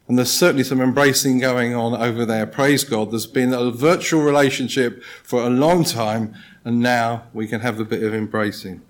And 0.09 0.19
there's 0.19 0.33
certainly 0.33 0.65
some 0.65 0.81
embracing 0.81 1.39
going 1.39 1.73
on 1.75 1.95
over 1.95 2.27
there. 2.27 2.45
Praise 2.45 2.83
God. 2.83 3.13
There's 3.13 3.29
been 3.29 3.53
a 3.53 3.71
virtual 3.71 4.23
relationship 4.23 5.05
for 5.23 5.45
a 5.45 5.51
long 5.51 5.85
time, 5.85 6.35
and 6.65 6.81
now 6.81 7.29
we 7.33 7.47
can 7.47 7.61
have 7.61 7.79
a 7.79 7.85
bit 7.85 8.03
of 8.03 8.13
embracing. 8.13 8.83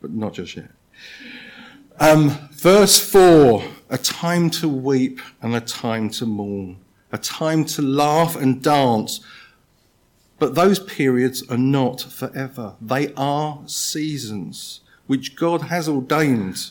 But 0.00 0.12
not 0.12 0.34
just 0.34 0.54
yet. 0.54 0.70
Um, 1.98 2.30
verse 2.52 2.98
4 2.98 3.64
a 3.88 3.98
time 3.98 4.50
to 4.50 4.68
weep 4.68 5.20
and 5.42 5.54
a 5.54 5.60
time 5.60 6.10
to 6.10 6.26
mourn, 6.26 6.76
a 7.10 7.18
time 7.18 7.64
to 7.64 7.82
laugh 7.82 8.36
and 8.36 8.62
dance. 8.62 9.20
But 10.38 10.54
those 10.54 10.78
periods 10.78 11.48
are 11.48 11.58
not 11.58 12.02
forever, 12.02 12.74
they 12.80 13.12
are 13.14 13.62
seasons 13.66 14.80
which 15.06 15.36
God 15.36 15.62
has 15.62 15.88
ordained. 15.88 16.70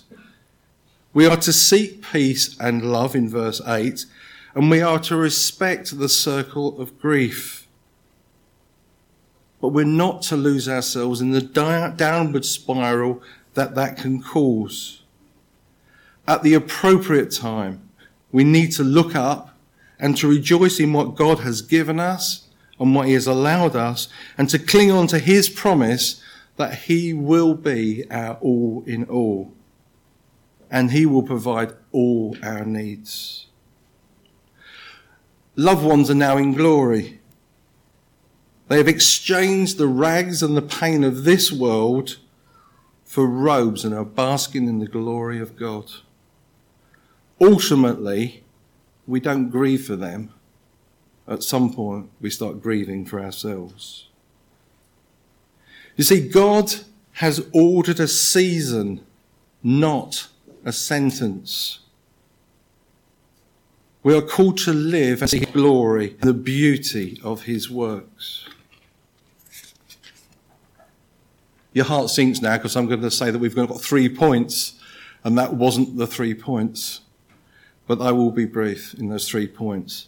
We 1.14 1.26
are 1.26 1.38
to 1.38 1.54
seek 1.54 2.04
peace 2.04 2.60
and 2.60 2.92
love 2.92 3.16
in 3.16 3.30
verse 3.30 3.62
8, 3.66 4.06
and 4.54 4.70
we 4.70 4.82
are 4.82 5.00
to 5.00 5.16
respect 5.16 5.98
the 5.98 6.10
circle 6.10 6.80
of 6.80 7.00
grief. 7.00 7.68
But 9.62 9.70
we're 9.70 9.86
not 9.86 10.22
to 10.24 10.36
lose 10.36 10.68
ourselves 10.68 11.22
in 11.22 11.32
the 11.32 11.42
downward 11.42 12.46
spiral 12.46 13.24
that 13.54 13.76
that 13.76 13.98
can 13.98 14.22
cause. 14.22 15.02
At 16.28 16.44
the 16.44 16.54
appropriate 16.54 17.32
time, 17.32 17.90
we 18.32 18.44
need 18.44 18.74
to 18.74 18.84
look 18.84 19.16
up 19.16 19.58
and 19.98 20.18
to 20.18 20.28
rejoice 20.28 20.80
in 20.80 20.92
what 20.92 21.16
God 21.16 21.40
has 21.40 21.62
given 21.62 22.00
us 22.00 22.45
and 22.80 22.96
what 22.96 23.08
He 23.08 23.14
has 23.14 23.28
allowed 23.28 23.76
us, 23.76 24.08
and 24.38 24.50
to 24.50 24.60
cling 24.60 24.92
on 24.92 25.08
to 25.08 25.20
His 25.20 25.50
promise 25.50 26.22
that 26.58 26.80
He 26.84 27.14
will 27.14 27.54
be 27.54 28.10
our 28.10 28.36
all 28.36 28.84
in 28.86 29.06
all 29.06 29.54
and 30.76 30.92
He 30.92 31.06
will 31.06 31.24
provide 31.24 31.74
all 31.94 32.36
our 32.44 32.66
needs. 32.66 33.48
Loved 35.56 35.86
ones 35.86 36.10
are 36.10 36.16
now 36.16 36.38
in 36.38 36.54
glory. 36.54 37.22
They 38.68 38.78
have 38.78 38.88
exchanged 38.88 39.78
the 39.78 39.88
rags 39.88 40.44
and 40.44 40.58
the 40.58 40.62
pain 40.62 41.04
of 41.04 41.24
this 41.24 41.50
world 41.50 42.18
for 43.06 43.26
robes 43.26 43.86
and 43.86 43.94
are 43.94 44.04
basking 44.04 44.68
in 44.68 44.80
the 44.80 44.88
glory 44.88 45.40
of 45.40 45.56
God. 45.56 45.90
Ultimately, 47.40 48.44
we 49.08 49.22
don't 49.22 49.50
grieve 49.50 49.86
for 49.86 49.96
them. 49.96 50.34
At 51.28 51.44
some 51.44 51.74
point, 51.74 52.10
we 52.22 52.30
start 52.30 52.62
grieving 52.62 53.06
for 53.06 53.20
ourselves. 53.20 54.08
You 55.96 56.04
see, 56.04 56.28
God 56.28 56.74
has 57.14 57.48
ordered 57.54 58.00
a 58.00 58.08
season, 58.08 59.02
not 59.64 60.28
a 60.64 60.72
sentence. 60.72 61.80
We 64.04 64.16
are 64.16 64.22
called 64.22 64.58
to 64.60 64.74
live 64.74 65.22
and 65.22 65.30
see 65.30 65.40
glory 65.40 66.16
the 66.20 66.34
beauty 66.34 67.20
of 67.24 67.44
his 67.44 67.72
works. 67.72 68.48
Your 71.74 71.86
heart 71.86 72.10
sinks 72.10 72.42
now 72.42 72.56
because 72.58 72.76
I'm 72.76 72.86
going 72.86 73.02
to 73.02 73.12
say 73.12 73.32
that 73.32 73.40
we've 73.40 73.56
got 73.56 73.82
three 73.82 74.08
points, 74.08 74.80
and 75.24 75.38
that 75.38 75.54
wasn't 75.54 75.98
the 75.98 76.08
three 76.08 76.34
points. 76.34 77.02
But 77.88 78.02
I 78.02 78.12
will 78.12 78.32
be 78.32 78.46
brief 78.46 78.94
in 78.94 79.10
those 79.10 79.28
three 79.28 79.48
points. 79.48 80.08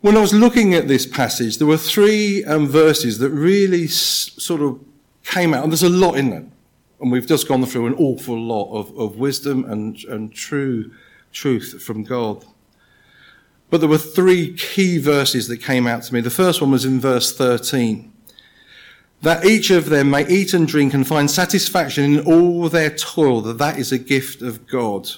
When 0.00 0.16
I 0.16 0.20
was 0.20 0.32
looking 0.32 0.74
at 0.74 0.86
this 0.86 1.06
passage, 1.06 1.58
there 1.58 1.66
were 1.66 1.76
three 1.76 2.44
um, 2.44 2.68
verses 2.68 3.18
that 3.18 3.30
really 3.30 3.86
s- 3.86 4.30
sort 4.38 4.60
of 4.60 4.78
came 5.24 5.52
out, 5.52 5.64
and 5.64 5.72
there's 5.72 5.82
a 5.82 5.88
lot 5.88 6.14
in 6.14 6.30
them. 6.30 6.52
And 7.00 7.10
we've 7.10 7.26
just 7.26 7.48
gone 7.48 7.64
through 7.66 7.88
an 7.88 7.94
awful 7.94 8.38
lot 8.38 8.72
of, 8.72 8.96
of 8.96 9.16
wisdom 9.16 9.64
and, 9.64 9.96
and 10.04 10.32
true 10.32 10.92
truth 11.32 11.82
from 11.82 12.04
God. 12.04 12.44
But 13.70 13.78
there 13.80 13.88
were 13.88 13.98
three 13.98 14.54
key 14.54 14.98
verses 14.98 15.48
that 15.48 15.58
came 15.58 15.88
out 15.88 16.04
to 16.04 16.14
me. 16.14 16.20
The 16.20 16.30
first 16.30 16.60
one 16.60 16.70
was 16.70 16.84
in 16.84 17.00
verse 17.00 17.36
13. 17.36 18.12
That 19.22 19.44
each 19.44 19.70
of 19.70 19.90
them 19.90 20.10
may 20.10 20.26
eat 20.28 20.54
and 20.54 20.66
drink 20.68 20.94
and 20.94 21.06
find 21.06 21.28
satisfaction 21.28 22.04
in 22.04 22.20
all 22.24 22.68
their 22.68 22.90
toil, 22.90 23.40
that 23.42 23.58
that 23.58 23.78
is 23.78 23.90
a 23.90 23.98
gift 23.98 24.42
of 24.42 24.66
God. 24.68 25.10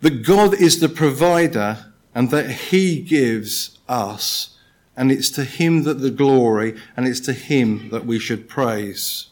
That 0.00 0.24
God 0.24 0.54
is 0.54 0.80
the 0.80 0.88
provider 0.88 1.86
and 2.14 2.30
that 2.30 2.50
he 2.50 3.00
gives 3.00 3.78
us, 3.88 4.56
and 4.96 5.12
it's 5.12 5.30
to 5.30 5.44
him 5.44 5.84
that 5.84 6.00
the 6.00 6.10
glory 6.10 6.76
and 6.96 7.06
it's 7.06 7.20
to 7.20 7.32
him 7.32 7.90
that 7.90 8.06
we 8.06 8.18
should 8.18 8.48
praise. 8.48 9.28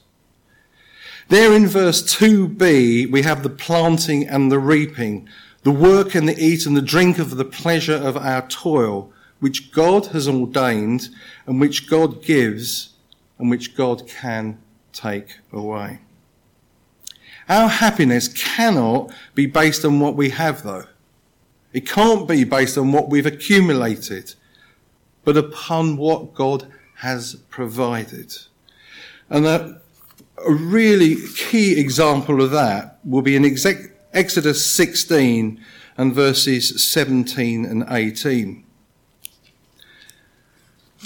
There 1.28 1.52
in 1.52 1.66
verse 1.66 2.02
2b, 2.02 3.11
we 3.11 3.23
have 3.23 3.42
the 3.42 3.50
planting 3.50 4.28
and 4.28 4.50
the 4.50 4.61
reaping, 4.61 5.28
the 5.64 5.73
work 5.73 6.14
and 6.14 6.28
the 6.28 6.38
eat 6.38 6.66
and 6.66 6.76
the 6.76 6.82
drink 6.82 7.18
of 7.18 7.37
the 7.37 7.44
pleasure 7.44 7.96
of 7.96 8.16
our 8.16 8.46
toil, 8.46 9.12
which 9.40 9.73
God 9.73 10.06
has 10.06 10.28
ordained 10.28 11.08
and 11.46 11.61
which 11.61 11.90
God 11.90 12.23
gives 12.23 12.90
and 13.38 13.50
which 13.50 13.75
God 13.76 14.06
can 14.06 14.58
take 14.92 15.38
away. 15.52 15.99
Our 17.49 17.69
happiness 17.69 18.29
cannot 18.29 19.12
be 19.35 19.47
based 19.47 19.85
on 19.85 20.00
what 20.00 20.17
we 20.17 20.31
have, 20.31 20.62
though. 20.62 20.87
It 21.73 21.87
can't 21.87 22.26
be 22.26 22.45
based 22.45 22.76
on 22.76 22.93
what 22.93 23.09
we've 23.09 23.26
accumulated, 23.26 24.35
but 25.25 25.37
upon 25.37 25.97
what 25.97 26.35
God 26.35 26.67
has 26.97 27.37
provided. 27.50 28.37
And 29.31 29.47
a, 29.47 29.81
a 30.47 30.53
really 30.53 31.17
key 31.37 31.79
example 31.79 32.43
of 32.43 32.50
that 32.53 32.99
will 33.05 33.23
be 33.23 33.37
in 33.37 33.45
Exodus 33.45 34.67
16 34.71 35.61
and 35.97 36.15
verses 36.15 36.83
17 36.83 37.65
and 37.65 37.85
18 37.88 38.65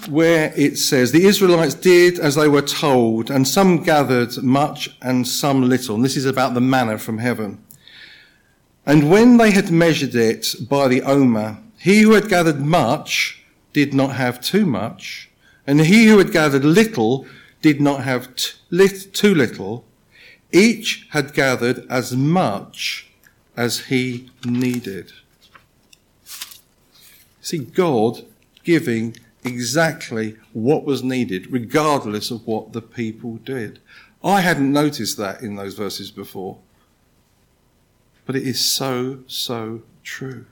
where 0.09 0.53
it 0.57 0.79
says, 0.79 1.13
The 1.13 1.27
Israelites 1.27 1.75
did 1.75 2.19
as 2.19 2.35
they 2.35 2.49
were 2.49 2.63
told, 2.63 3.31
and 3.31 3.47
some 3.47 3.83
gathered 3.83 4.43
much 4.43 4.97
and 5.03 5.27
some 5.27 5.69
little. 5.69 5.97
And 5.97 6.05
this 6.05 6.17
is 6.17 6.27
about 6.27 6.55
the 6.55 6.61
manna 6.61 6.99
from 6.99 7.19
heaven. 7.19 7.63
And 8.87 9.11
when 9.11 9.37
they 9.37 9.51
had 9.51 9.71
measured 9.71 10.15
it 10.15 10.55
by 10.69 10.89
the 10.89 11.03
omer, 11.03 11.59
he 11.79 12.03
who 12.03 12.13
had 12.13 12.29
gathered 12.29 12.61
much 12.61 13.45
did 13.73 13.95
not 13.95 14.17
have 14.17 14.41
too 14.41 14.67
much, 14.67 15.31
and 15.67 15.81
he 15.81 16.07
who 16.07 16.19
had 16.19 16.33
gathered 16.33 16.65
little 16.65 17.27
did 17.63 17.81
not 17.81 18.03
have 18.03 18.35
t- 18.35 18.53
lit- 18.71 19.15
too 19.15 19.35
little. 19.35 19.85
Each 20.53 21.07
had 21.11 21.33
gathered 21.33 21.87
as 21.89 22.17
much 22.17 23.11
as 23.57 23.87
he 23.87 24.31
needed. 24.45 25.13
See, 27.41 27.59
God 27.59 28.25
giving 28.65 29.17
exactly 29.45 30.37
what 30.53 30.85
was 30.85 31.03
needed, 31.03 31.51
regardless 31.51 32.31
of 32.31 32.47
what 32.47 32.73
the 32.73 32.83
people 32.83 33.37
did. 33.37 33.81
I 34.23 34.41
hadn't 34.41 34.73
noticed 34.73 35.17
that 35.17 35.43
in 35.43 35.57
those 35.57 35.75
verses 35.75 36.11
before. 36.11 36.59
But 38.27 38.37
it 38.37 38.47
is 38.47 38.65
so, 38.65 39.21
so 39.27 39.83
true. 40.03 40.47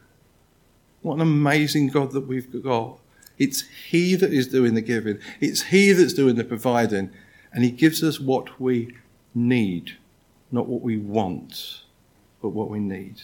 What 1.03 1.17
an 1.17 1.21
amazing 1.21 1.89
God 1.89 2.13
that 2.13 2.27
we've 2.27 2.63
got. 2.63 2.99
It's 3.39 3.63
He 3.89 4.15
that 4.17 4.33
is 4.33 4.49
doing 4.49 4.75
the 4.75 4.81
giving, 4.81 5.21
it's 5.41 5.63
He 5.63 5.93
that's 5.93 6.13
doing 6.13 6.37
the 6.37 6.45
providing, 6.45 7.11
and 7.53 7.63
He 7.63 7.71
gives 7.71 8.03
us 8.03 8.19
what 8.19 8.61
we 8.61 8.97
need, 9.35 9.97
not 10.51 10.67
what 10.67 10.83
we 10.83 10.97
want, 10.97 11.83
but 12.43 12.49
what 12.49 12.71
we 12.71 12.81
need. 12.81 13.21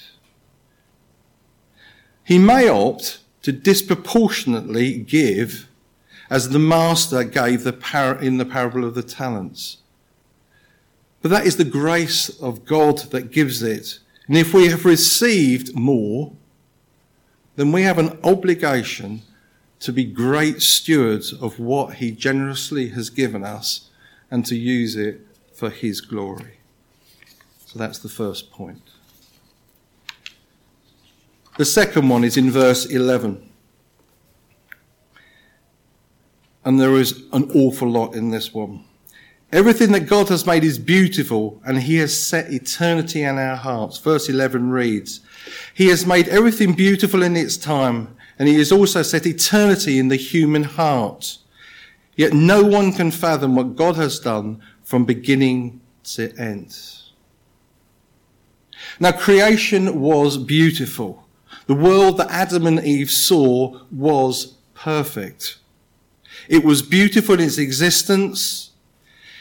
He 2.23 2.38
may 2.38 2.68
opt 2.68 3.24
to 3.44 3.52
disproportionately 3.52 4.98
give 4.98 5.68
as 6.30 6.48
the 6.48 6.58
master 6.58 7.22
gave 7.24 7.62
the 7.62 7.74
par- 7.74 8.18
in 8.20 8.38
the 8.38 8.44
parable 8.46 8.84
of 8.84 8.94
the 8.94 9.02
talents. 9.02 9.76
But 11.20 11.30
that 11.30 11.46
is 11.46 11.58
the 11.58 11.64
grace 11.64 12.30
of 12.40 12.64
God 12.64 12.98
that 13.10 13.30
gives 13.30 13.62
it. 13.62 13.98
And 14.26 14.36
if 14.38 14.54
we 14.54 14.68
have 14.68 14.86
received 14.86 15.76
more, 15.76 16.32
then 17.56 17.70
we 17.70 17.82
have 17.82 17.98
an 17.98 18.18
obligation 18.24 19.21
to 19.80 19.92
be 19.92 20.04
great 20.04 20.62
stewards 20.62 21.34
of 21.34 21.58
what 21.58 21.97
he 21.97 22.10
generously 22.12 22.88
has 22.88 23.10
given 23.10 23.45
us 23.45 23.90
and 24.30 24.47
to 24.47 24.56
use 24.56 24.97
it 24.97 25.21
for 25.52 25.69
his 25.69 26.00
glory. 26.00 26.60
So 27.66 27.78
that's 27.78 27.99
the 27.99 28.08
first 28.08 28.50
point. 28.50 28.94
The 31.56 31.64
second 31.64 32.08
one 32.08 32.25
is 32.25 32.36
in 32.36 32.50
verse 32.50 32.86
11. 32.86 33.50
And 36.64 36.80
there 36.80 36.95
is 36.95 37.23
an 37.32 37.50
awful 37.52 37.88
lot 37.88 38.14
in 38.14 38.30
this 38.30 38.52
one. 38.52 38.84
Everything 39.52 39.93
that 39.93 40.08
God 40.08 40.30
has 40.30 40.47
made 40.47 40.64
is 40.64 40.80
beautiful, 40.80 41.60
and 41.64 41.80
He 41.80 41.97
has 41.99 42.21
set 42.21 42.52
eternity 42.52 43.23
in 43.23 43.38
our 43.38 43.54
hearts. 43.54 43.99
Verse 43.99 44.28
11 44.28 44.71
reads, 44.71 45.21
He 45.75 45.86
has 45.88 46.04
made 46.04 46.26
everything 46.26 46.73
beautiful 46.73 47.23
in 47.23 47.36
its 47.36 47.56
time, 47.56 48.17
and 48.36 48.49
He 48.49 48.56
has 48.58 48.73
also 48.73 49.02
set 49.02 49.26
eternity 49.26 50.00
in 50.00 50.08
the 50.08 50.17
human 50.17 50.64
heart. 50.64 51.38
Yet 52.17 52.32
no 52.32 52.64
one 52.64 52.93
can 52.93 53.12
fathom 53.12 53.54
what 53.54 53.76
God 53.76 53.95
has 53.95 54.19
done 54.19 54.60
from 54.82 55.04
beginning 55.04 55.80
to 56.04 56.34
end. 56.36 56.76
Now, 58.99 59.12
creation 59.12 60.00
was 60.00 60.36
beautiful. 60.36 61.24
The 61.66 61.74
world 61.74 62.18
that 62.18 62.30
Adam 62.30 62.66
and 62.66 62.84
Eve 62.84 63.10
saw 63.10 63.80
was 63.90 64.54
perfect. 64.74 65.58
It 66.48 66.64
was 66.64 66.82
beautiful 66.82 67.36
in 67.36 67.40
its 67.40 67.58
existence. 67.58 68.70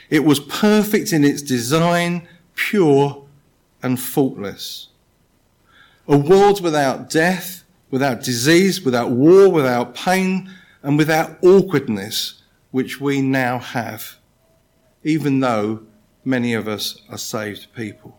It 0.09 0.23
was 0.23 0.39
perfect 0.39 1.11
in 1.11 1.23
its 1.23 1.41
design, 1.41 2.27
pure 2.55 3.25
and 3.81 3.99
faultless. 3.99 4.87
A 6.07 6.17
world 6.17 6.61
without 6.61 7.09
death, 7.09 7.63
without 7.91 8.23
disease, 8.23 8.81
without 8.81 9.11
war, 9.11 9.49
without 9.49 9.95
pain, 9.95 10.49
and 10.81 10.97
without 10.97 11.37
awkwardness, 11.43 12.41
which 12.71 12.99
we 13.01 13.21
now 13.21 13.59
have, 13.59 14.17
even 15.03 15.39
though 15.39 15.83
many 16.23 16.53
of 16.53 16.67
us 16.67 17.01
are 17.09 17.17
saved 17.17 17.67
people. 17.75 18.17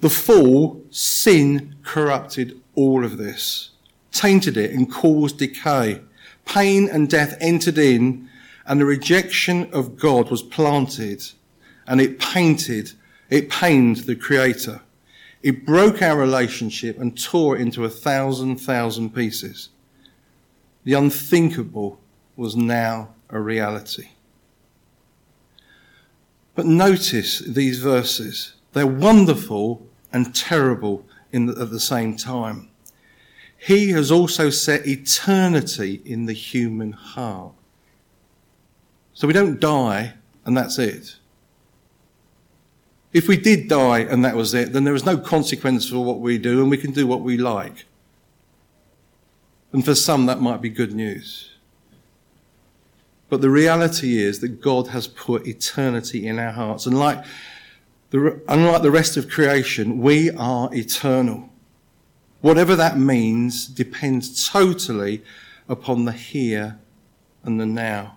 The 0.00 0.10
fall, 0.10 0.82
sin 0.90 1.76
corrupted 1.82 2.60
all 2.74 3.04
of 3.04 3.16
this, 3.16 3.70
tainted 4.12 4.56
it 4.56 4.70
and 4.72 4.90
caused 4.92 5.38
decay. 5.38 6.00
Pain 6.44 6.88
and 6.88 7.08
death 7.08 7.36
entered 7.40 7.78
in 7.78 8.28
and 8.66 8.80
the 8.80 8.84
rejection 8.84 9.72
of 9.72 9.96
God 9.96 10.30
was 10.30 10.42
planted 10.42 11.24
and 11.86 12.00
it 12.00 12.18
painted, 12.18 12.92
it 13.30 13.48
pained 13.48 13.98
the 13.98 14.16
creator. 14.16 14.82
It 15.42 15.64
broke 15.64 16.02
our 16.02 16.18
relationship 16.18 16.98
and 16.98 17.20
tore 17.20 17.56
it 17.56 17.60
into 17.60 17.84
a 17.84 17.88
thousand, 17.88 18.56
thousand 18.56 19.14
pieces. 19.14 19.68
The 20.84 20.94
unthinkable 20.94 22.00
was 22.36 22.56
now 22.56 23.10
a 23.30 23.40
reality. 23.40 24.08
But 26.54 26.66
notice 26.66 27.40
these 27.40 27.78
verses. 27.80 28.54
They're 28.72 28.86
wonderful 28.86 29.85
and 30.16 30.34
terrible 30.34 31.04
the, 31.30 31.60
at 31.60 31.70
the 31.70 31.78
same 31.78 32.16
time. 32.16 32.70
He 33.58 33.90
has 33.90 34.10
also 34.10 34.48
set 34.48 34.86
eternity 34.86 36.00
in 36.06 36.24
the 36.24 36.32
human 36.32 36.92
heart. 36.92 37.52
So 39.12 39.26
we 39.26 39.34
don't 39.34 39.60
die 39.60 40.14
and 40.46 40.56
that's 40.56 40.78
it. 40.78 41.16
If 43.12 43.28
we 43.28 43.36
did 43.36 43.68
die 43.68 44.00
and 44.00 44.24
that 44.24 44.36
was 44.36 44.54
it, 44.54 44.72
then 44.72 44.84
there 44.84 44.94
is 44.94 45.04
no 45.04 45.18
consequence 45.18 45.86
for 45.86 46.02
what 46.02 46.20
we 46.20 46.38
do 46.38 46.62
and 46.62 46.70
we 46.70 46.78
can 46.78 46.92
do 46.92 47.06
what 47.06 47.20
we 47.20 47.36
like. 47.36 47.84
And 49.72 49.84
for 49.84 49.94
some, 49.94 50.24
that 50.24 50.40
might 50.40 50.62
be 50.62 50.70
good 50.70 50.94
news. 50.94 51.50
But 53.28 53.42
the 53.42 53.50
reality 53.50 54.18
is 54.18 54.40
that 54.40 54.62
God 54.62 54.88
has 54.88 55.08
put 55.08 55.46
eternity 55.46 56.26
in 56.26 56.38
our 56.38 56.52
hearts. 56.52 56.86
And 56.86 56.98
like 56.98 57.22
the, 58.10 58.40
unlike 58.48 58.82
the 58.82 58.90
rest 58.90 59.16
of 59.16 59.28
creation, 59.28 59.98
we 60.00 60.30
are 60.30 60.72
eternal. 60.74 61.50
Whatever 62.40 62.76
that 62.76 62.98
means 62.98 63.66
depends 63.66 64.48
totally 64.48 65.22
upon 65.68 66.04
the 66.04 66.12
here 66.12 66.78
and 67.42 67.60
the 67.60 67.66
now. 67.66 68.16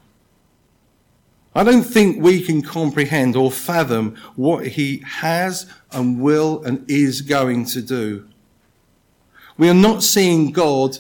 I 1.56 1.64
don't 1.64 1.84
think 1.84 2.22
we 2.22 2.42
can 2.42 2.62
comprehend 2.62 3.36
or 3.36 3.52
fathom 3.52 4.16
what 4.36 4.68
he 4.68 5.04
has 5.06 5.66
and 5.92 6.22
will 6.22 6.64
and 6.64 6.86
is 6.90 7.22
going 7.22 7.66
to 7.66 7.82
do. 7.82 8.28
We 9.58 9.68
are 9.68 9.74
not 9.74 10.04
seeing 10.04 10.52
God 10.52 11.00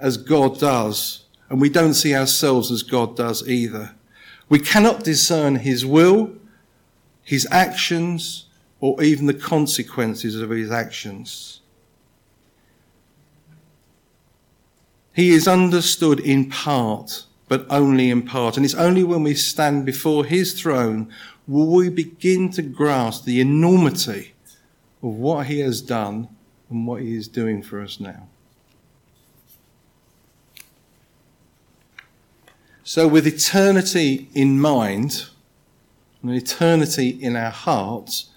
as 0.00 0.16
God 0.16 0.58
does, 0.58 1.26
and 1.50 1.60
we 1.60 1.68
don't 1.68 1.94
see 1.94 2.14
ourselves 2.14 2.72
as 2.72 2.82
God 2.82 3.14
does 3.14 3.46
either. 3.46 3.94
We 4.48 4.58
cannot 4.58 5.04
discern 5.04 5.56
his 5.56 5.84
will 5.84 6.32
his 7.30 7.46
actions, 7.52 8.46
or 8.80 9.00
even 9.04 9.26
the 9.26 9.32
consequences 9.32 10.34
of 10.34 10.50
his 10.50 10.72
actions. 10.72 11.60
He 15.12 15.30
is 15.30 15.46
understood 15.46 16.18
in 16.18 16.50
part, 16.50 17.26
but 17.46 17.68
only 17.70 18.10
in 18.10 18.22
part. 18.22 18.56
And 18.56 18.66
it's 18.66 18.74
only 18.74 19.04
when 19.04 19.22
we 19.22 19.34
stand 19.34 19.86
before 19.86 20.24
his 20.24 20.60
throne 20.60 21.08
will 21.46 21.68
we 21.68 21.88
begin 21.88 22.50
to 22.50 22.62
grasp 22.62 23.26
the 23.26 23.40
enormity 23.40 24.34
of 25.00 25.14
what 25.14 25.46
he 25.46 25.60
has 25.60 25.80
done 25.80 26.26
and 26.68 26.84
what 26.84 27.00
he 27.00 27.14
is 27.14 27.28
doing 27.28 27.62
for 27.62 27.80
us 27.80 28.00
now. 28.00 28.26
So, 32.82 33.06
with 33.06 33.24
eternity 33.24 34.28
in 34.34 34.58
mind, 34.58 35.26
and 36.22 36.32
eternity 36.32 37.08
in 37.08 37.36
our 37.36 37.50
hearts, 37.50 38.30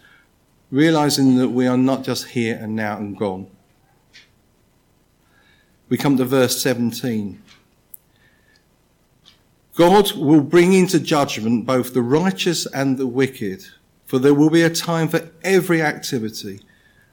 realizing 0.72 1.38
that 1.38 1.50
we 1.50 1.68
are 1.68 1.78
not 1.78 2.04
just 2.04 2.30
here 2.30 2.58
and 2.60 2.76
now 2.76 2.98
and 2.98 3.18
gone. 3.18 3.48
We 5.90 5.98
come 5.98 6.18
to 6.18 6.26
verse 6.26 6.62
17. 6.62 7.42
God 9.76 10.12
will 10.14 10.42
bring 10.42 10.74
into 10.74 11.00
judgment 11.00 11.66
both 11.66 11.94
the 11.94 12.02
righteous 12.02 12.66
and 12.68 12.98
the 12.98 13.08
wicked, 13.08 13.66
for 14.06 14.20
there 14.20 14.34
will 14.34 14.50
be 14.50 14.62
a 14.62 14.70
time 14.70 15.08
for 15.08 15.30
every 15.44 15.82
activity, 15.82 16.62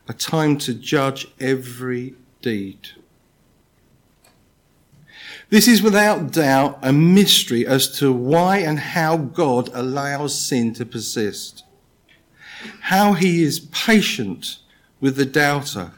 a 0.09 0.13
time 0.13 0.59
to 0.59 0.75
judge 0.75 1.27
every 1.41 2.15
deed. 2.43 2.91
This 5.51 5.67
is 5.67 5.83
without 5.83 6.31
doubt 6.31 6.79
a 6.81 6.93
mystery 6.93 7.67
as 7.67 7.99
to 7.99 8.13
why 8.13 8.59
and 8.59 8.79
how 8.79 9.17
God 9.17 9.69
allows 9.75 10.41
sin 10.41 10.73
to 10.75 10.87
persist. 10.87 11.65
How 12.83 13.15
he 13.15 13.43
is 13.43 13.59
patient 13.73 14.59
with 15.01 15.17
the 15.17 15.27
doubter, 15.27 15.91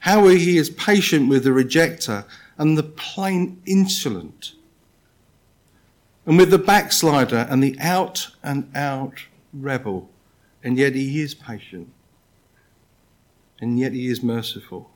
how 0.00 0.26
he 0.26 0.58
is 0.58 0.70
patient 0.70 1.28
with 1.28 1.44
the 1.44 1.50
rejecter 1.50 2.24
and 2.58 2.76
the 2.76 2.82
plain 2.82 3.62
insolent, 3.64 4.54
and 6.24 6.36
with 6.36 6.50
the 6.50 6.58
backslider 6.58 7.46
and 7.48 7.62
the 7.62 7.78
out 7.78 8.28
and 8.42 8.68
out 8.74 9.26
rebel, 9.52 10.10
and 10.64 10.76
yet 10.76 10.94
he 10.96 11.20
is 11.20 11.34
patient, 11.34 11.92
and 13.60 13.78
yet 13.78 13.92
he 13.92 14.08
is 14.08 14.22
merciful. 14.22 14.90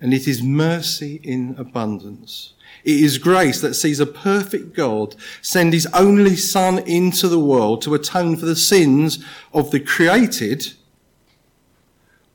And 0.00 0.14
it 0.14 0.26
is 0.26 0.42
mercy 0.42 1.20
in 1.22 1.56
abundance. 1.58 2.54
It 2.84 3.00
is 3.00 3.18
grace 3.18 3.60
that 3.60 3.74
sees 3.74 4.00
a 4.00 4.06
perfect 4.06 4.74
God 4.74 5.14
send 5.42 5.72
his 5.72 5.86
only 5.92 6.36
Son 6.36 6.78
into 6.78 7.28
the 7.28 7.38
world 7.38 7.82
to 7.82 7.94
atone 7.94 8.36
for 8.36 8.46
the 8.46 8.56
sins 8.56 9.24
of 9.52 9.70
the 9.70 9.80
created, 9.80 10.72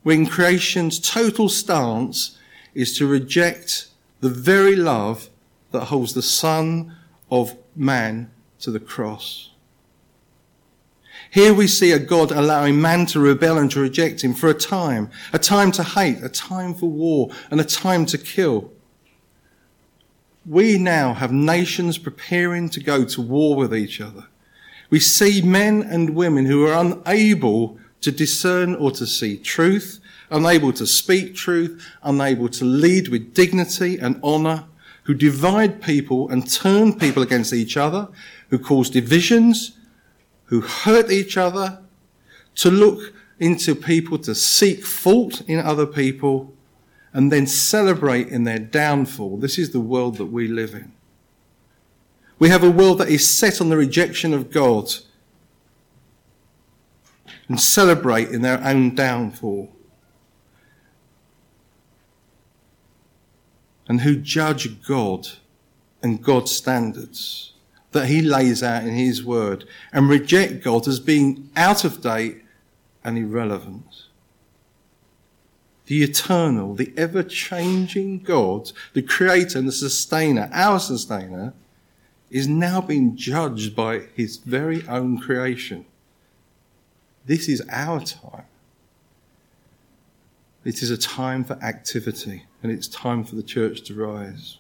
when 0.04 0.28
creation's 0.28 1.00
total 1.00 1.50
stance 1.50 2.38
is 2.76 2.96
to 2.98 3.08
reject 3.08 3.88
the 4.20 4.30
very 4.30 4.76
love 4.76 5.30
that 5.72 5.86
holds 5.86 6.14
the 6.14 6.22
Son 6.22 6.96
of 7.32 7.56
Man 7.76 8.30
to 8.60 8.70
the 8.70 8.80
cross. 8.80 9.52
Here 11.32 11.54
we 11.54 11.68
see 11.68 11.92
a 11.92 12.00
God 12.00 12.32
allowing 12.32 12.80
man 12.80 13.08
to 13.08 13.20
rebel 13.20 13.58
and 13.58 13.70
to 13.72 13.80
reject 13.80 14.24
him 14.24 14.34
for 14.34 14.50
a 14.50 14.54
time, 14.54 15.10
a 15.34 15.40
time 15.40 15.72
to 15.74 15.84
hate, 15.84 16.24
a 16.24 16.30
time 16.30 16.74
for 16.74 16.90
war, 16.90 17.30
and 17.52 17.60
a 17.60 17.66
time 17.66 18.06
to 18.06 18.18
kill. 18.18 18.72
We 20.46 20.78
now 20.78 21.14
have 21.14 21.32
nations 21.32 21.98
preparing 21.98 22.70
to 22.70 22.80
go 22.80 23.04
to 23.04 23.22
war 23.22 23.56
with 23.56 23.76
each 23.76 24.00
other. 24.00 24.28
We 24.92 25.00
see 25.00 25.42
men 25.42 25.82
and 25.82 26.12
women 26.12 26.46
who 26.46 26.68
are 26.68 26.80
unable 26.80 27.80
to 28.02 28.12
discern 28.12 28.76
or 28.76 28.92
to 28.92 29.08
see 29.08 29.38
truth, 29.38 30.00
unable 30.30 30.72
to 30.74 30.86
speak 30.86 31.34
truth, 31.34 31.84
unable 32.04 32.48
to 32.50 32.64
lead 32.64 33.08
with 33.08 33.34
dignity 33.34 33.98
and 33.98 34.22
honour, 34.24 34.66
who 35.04 35.16
divide 35.16 35.82
people 35.82 36.30
and 36.30 36.52
turn 36.52 36.94
people 36.94 37.24
against 37.24 37.54
each 37.54 37.78
other, 37.78 38.08
who 38.50 38.60
cause 38.60 38.90
divisions, 38.90 39.78
who 40.46 40.62
hurt 40.62 41.12
each 41.12 41.38
other, 41.38 41.80
to 42.56 42.70
look 42.70 43.14
into 43.40 43.74
people 43.74 44.18
to 44.20 44.36
seek 44.36 44.86
fault 44.86 45.42
in 45.48 45.60
other 45.60 45.86
people, 45.86 46.55
and 47.16 47.32
then 47.32 47.48
celebrate 47.48 48.28
in 48.28 48.44
their 48.44 48.60
downfall. 48.60 49.38
This 49.38 49.58
is 49.58 49.72
the 49.72 49.80
world 49.80 50.18
that 50.18 50.26
we 50.26 50.50
live 50.50 50.74
in. 50.74 50.92
We 52.40 52.50
have 52.50 52.62
a 52.62 52.70
world 52.70 52.98
that 52.98 53.08
is 53.08 53.34
set 53.34 53.62
on 53.62 53.70
the 53.70 53.78
rejection 53.78 54.34
of 54.34 54.52
God 54.52 54.94
and 57.48 57.58
celebrate 57.58 58.28
in 58.32 58.42
their 58.42 58.62
own 58.62 58.96
downfall. 58.96 59.72
And 63.88 64.02
who 64.02 64.18
judge 64.18 64.86
God 64.86 65.30
and 66.04 66.22
God's 66.22 66.52
standards 66.52 67.54
that 67.94 68.08
he 68.08 68.22
lays 68.22 68.62
out 68.62 68.84
in 68.84 68.94
his 68.94 69.24
word 69.24 69.64
and 69.94 70.10
reject 70.10 70.62
God 70.62 70.86
as 70.86 71.00
being 71.00 71.50
out 71.56 71.86
of 71.86 72.02
date 72.02 72.42
and 73.06 73.18
irrelevant 73.18 73.86
the 75.88 76.04
eternal, 76.04 76.74
the 76.74 76.94
ever 76.98 77.24
changing 77.24 78.20
God, 78.20 78.72
the 78.94 79.02
creator 79.02 79.60
and 79.60 79.68
the 79.68 79.72
sustainer, 79.72 80.50
our 80.52 80.80
sustainer, 80.80 81.54
is 82.32 82.48
now 82.48 82.82
being 82.82 83.16
judged 83.16 83.76
by 83.76 84.02
his 84.16 84.38
very 84.38 84.86
own 84.88 85.20
creation. 85.20 85.86
This 87.26 87.48
is 87.48 87.62
our 87.72 88.02
time. 88.02 88.46
It 90.64 90.82
is 90.82 90.90
a 90.90 90.98
time 90.98 91.44
for 91.44 91.54
activity 91.64 92.46
and 92.64 92.72
it's 92.72 92.88
time 92.88 93.24
for 93.24 93.36
the 93.36 93.44
church 93.44 93.84
to 93.84 93.94
rise. 93.94 94.58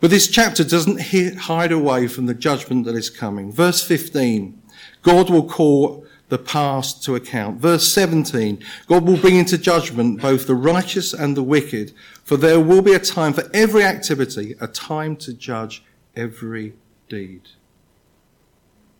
But 0.00 0.10
this 0.10 0.26
chapter 0.28 0.64
doesn't 0.64 1.00
hide 1.00 1.72
away 1.72 2.08
from 2.08 2.26
the 2.26 2.34
judgment 2.34 2.86
that 2.86 2.96
is 2.96 3.10
coming. 3.10 3.52
Verse 3.52 3.82
15 3.86 4.60
God 5.02 5.30
will 5.30 5.48
call 5.48 6.04
the 6.30 6.38
past 6.38 7.04
to 7.04 7.16
account. 7.16 7.60
Verse 7.60 7.92
17, 7.92 8.64
God 8.86 9.06
will 9.06 9.18
bring 9.18 9.36
into 9.36 9.58
judgment 9.58 10.22
both 10.22 10.46
the 10.46 10.54
righteous 10.54 11.12
and 11.12 11.36
the 11.36 11.42
wicked, 11.42 11.92
for 12.24 12.36
there 12.36 12.60
will 12.60 12.82
be 12.82 12.94
a 12.94 12.98
time 12.98 13.32
for 13.32 13.50
every 13.52 13.84
activity, 13.84 14.54
a 14.60 14.66
time 14.66 15.16
to 15.16 15.34
judge 15.34 15.84
every 16.16 16.74
deed. 17.08 17.42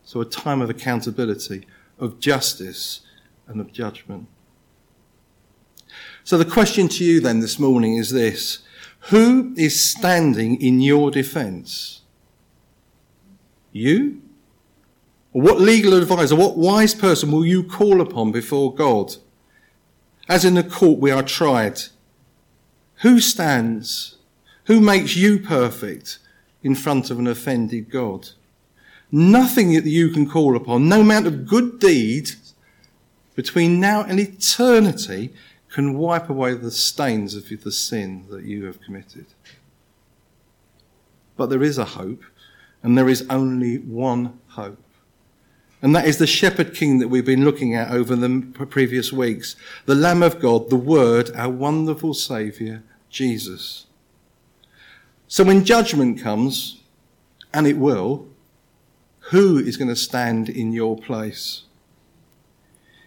So 0.02 0.20
a 0.20 0.24
time 0.24 0.60
of 0.60 0.68
accountability, 0.68 1.66
of 1.98 2.18
justice, 2.18 3.00
and 3.46 3.60
of 3.60 3.72
judgment. 3.72 4.26
So 6.24 6.36
the 6.36 6.44
question 6.44 6.88
to 6.88 7.04
you 7.04 7.20
then 7.20 7.40
this 7.40 7.58
morning 7.58 7.96
is 7.96 8.10
this. 8.10 8.58
Who 9.08 9.54
is 9.56 9.82
standing 9.82 10.60
in 10.60 10.80
your 10.80 11.10
defense? 11.10 12.02
You? 13.72 14.22
What 15.32 15.60
legal 15.60 15.94
advisor, 15.94 16.34
what 16.34 16.56
wise 16.56 16.94
person 16.94 17.30
will 17.30 17.46
you 17.46 17.62
call 17.62 18.00
upon 18.00 18.32
before 18.32 18.74
God? 18.74 19.16
As 20.28 20.44
in 20.44 20.54
the 20.54 20.64
court 20.64 20.98
we 20.98 21.10
are 21.10 21.22
tried. 21.22 21.80
Who 23.02 23.20
stands? 23.20 24.16
Who 24.64 24.80
makes 24.80 25.16
you 25.16 25.38
perfect 25.38 26.18
in 26.62 26.74
front 26.74 27.10
of 27.10 27.18
an 27.18 27.26
offended 27.26 27.90
God? 27.90 28.30
Nothing 29.12 29.72
that 29.74 29.86
you 29.86 30.10
can 30.10 30.28
call 30.28 30.56
upon, 30.56 30.88
no 30.88 31.00
amount 31.00 31.26
of 31.26 31.46
good 31.46 31.78
deed 31.78 32.32
between 33.34 33.80
now 33.80 34.02
and 34.02 34.20
eternity 34.20 35.32
can 35.70 35.96
wipe 35.96 36.28
away 36.28 36.54
the 36.54 36.70
stains 36.70 37.34
of 37.34 37.48
the 37.48 37.72
sin 37.72 38.26
that 38.30 38.44
you 38.44 38.64
have 38.64 38.80
committed. 38.82 39.26
But 41.36 41.46
there 41.46 41.62
is 41.62 41.78
a 41.78 41.84
hope, 41.84 42.22
and 42.82 42.98
there 42.98 43.08
is 43.08 43.26
only 43.30 43.78
one 43.78 44.38
hope. 44.48 44.82
And 45.82 45.96
that 45.96 46.06
is 46.06 46.18
the 46.18 46.26
shepherd 46.26 46.74
king 46.74 46.98
that 46.98 47.08
we've 47.08 47.24
been 47.24 47.44
looking 47.44 47.74
at 47.74 47.90
over 47.90 48.14
the 48.14 48.66
previous 48.68 49.12
weeks. 49.12 49.56
The 49.86 49.94
Lamb 49.94 50.22
of 50.22 50.40
God, 50.40 50.68
the 50.68 50.76
Word, 50.76 51.30
our 51.34 51.48
wonderful 51.48 52.12
Saviour, 52.12 52.82
Jesus. 53.08 53.86
So 55.26 55.44
when 55.44 55.64
judgment 55.64 56.20
comes, 56.20 56.80
and 57.54 57.66
it 57.66 57.78
will, 57.78 58.28
who 59.30 59.58
is 59.58 59.76
going 59.76 59.88
to 59.88 59.96
stand 59.96 60.48
in 60.48 60.72
your 60.72 60.98
place? 60.98 61.62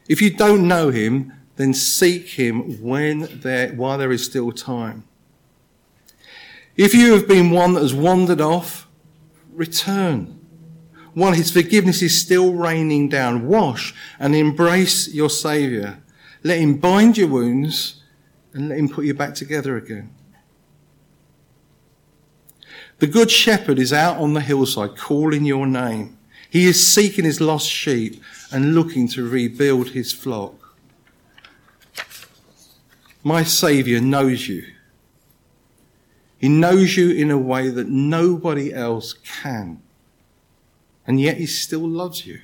If 0.07 0.21
you 0.21 0.31
don't 0.31 0.67
know 0.67 0.89
him, 0.89 1.33
then 1.55 1.73
seek 1.73 2.29
him 2.29 2.81
when 2.81 3.41
there, 3.41 3.73
while 3.73 3.97
there 3.97 4.11
is 4.11 4.25
still 4.25 4.51
time. 4.51 5.03
If 6.75 6.93
you 6.93 7.13
have 7.13 7.27
been 7.27 7.51
one 7.51 7.73
that 7.73 7.81
has 7.81 7.93
wandered 7.93 8.41
off, 8.41 8.87
return 9.53 10.39
while 11.13 11.33
his 11.33 11.51
forgiveness 11.51 12.01
is 12.01 12.19
still 12.19 12.53
raining 12.53 13.09
down. 13.09 13.47
Wash 13.47 13.93
and 14.19 14.35
embrace 14.35 15.13
your 15.13 15.29
Saviour. 15.29 15.99
Let 16.43 16.59
him 16.59 16.77
bind 16.77 17.17
your 17.17 17.27
wounds 17.27 18.01
and 18.53 18.69
let 18.69 18.77
him 18.77 18.89
put 18.89 19.05
you 19.05 19.13
back 19.13 19.35
together 19.35 19.77
again. 19.77 20.13
The 22.99 23.07
Good 23.07 23.31
Shepherd 23.31 23.79
is 23.79 23.91
out 23.91 24.17
on 24.17 24.33
the 24.33 24.41
hillside 24.41 24.95
calling 24.97 25.45
your 25.45 25.67
name. 25.67 26.17
He 26.49 26.65
is 26.65 26.85
seeking 26.85 27.25
his 27.25 27.41
lost 27.41 27.67
sheep 27.67 28.21
and 28.51 28.75
looking 28.75 29.07
to 29.09 29.27
rebuild 29.27 29.89
his 29.89 30.13
flock. 30.13 30.75
My 33.23 33.43
Saviour 33.43 34.01
knows 34.01 34.47
you. 34.47 34.65
He 36.37 36.49
knows 36.49 36.97
you 36.97 37.09
in 37.09 37.31
a 37.31 37.37
way 37.37 37.69
that 37.69 37.87
nobody 37.87 38.73
else 38.73 39.13
can 39.13 39.81
and 41.07 41.19
yet 41.19 41.37
he 41.37 41.45
still 41.45 41.87
loves 41.87 42.25
you. 42.25 42.39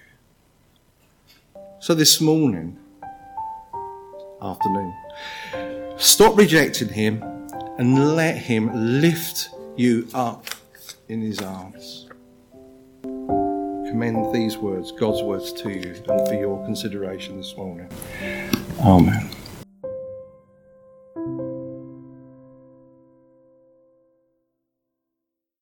So 1.79 1.93
this 1.93 2.19
morning, 2.19 2.77
afternoon, 4.41 4.93
Stop 5.99 6.37
rejecting 6.37 6.87
him 6.87 7.21
and 7.77 8.15
let 8.15 8.37
him 8.37 8.71
lift 9.01 9.49
you 9.75 10.07
up 10.13 10.45
in 11.09 11.19
his 11.19 11.41
arms. 11.41 12.07
Commend 13.03 14.33
these 14.33 14.57
words, 14.57 14.93
God's 14.93 15.21
words 15.21 15.51
to 15.61 15.69
you, 15.69 15.93
and 16.07 16.27
for 16.27 16.35
your 16.35 16.63
consideration 16.63 17.35
this 17.35 17.57
morning. 17.57 17.89
Amen. 18.79 19.29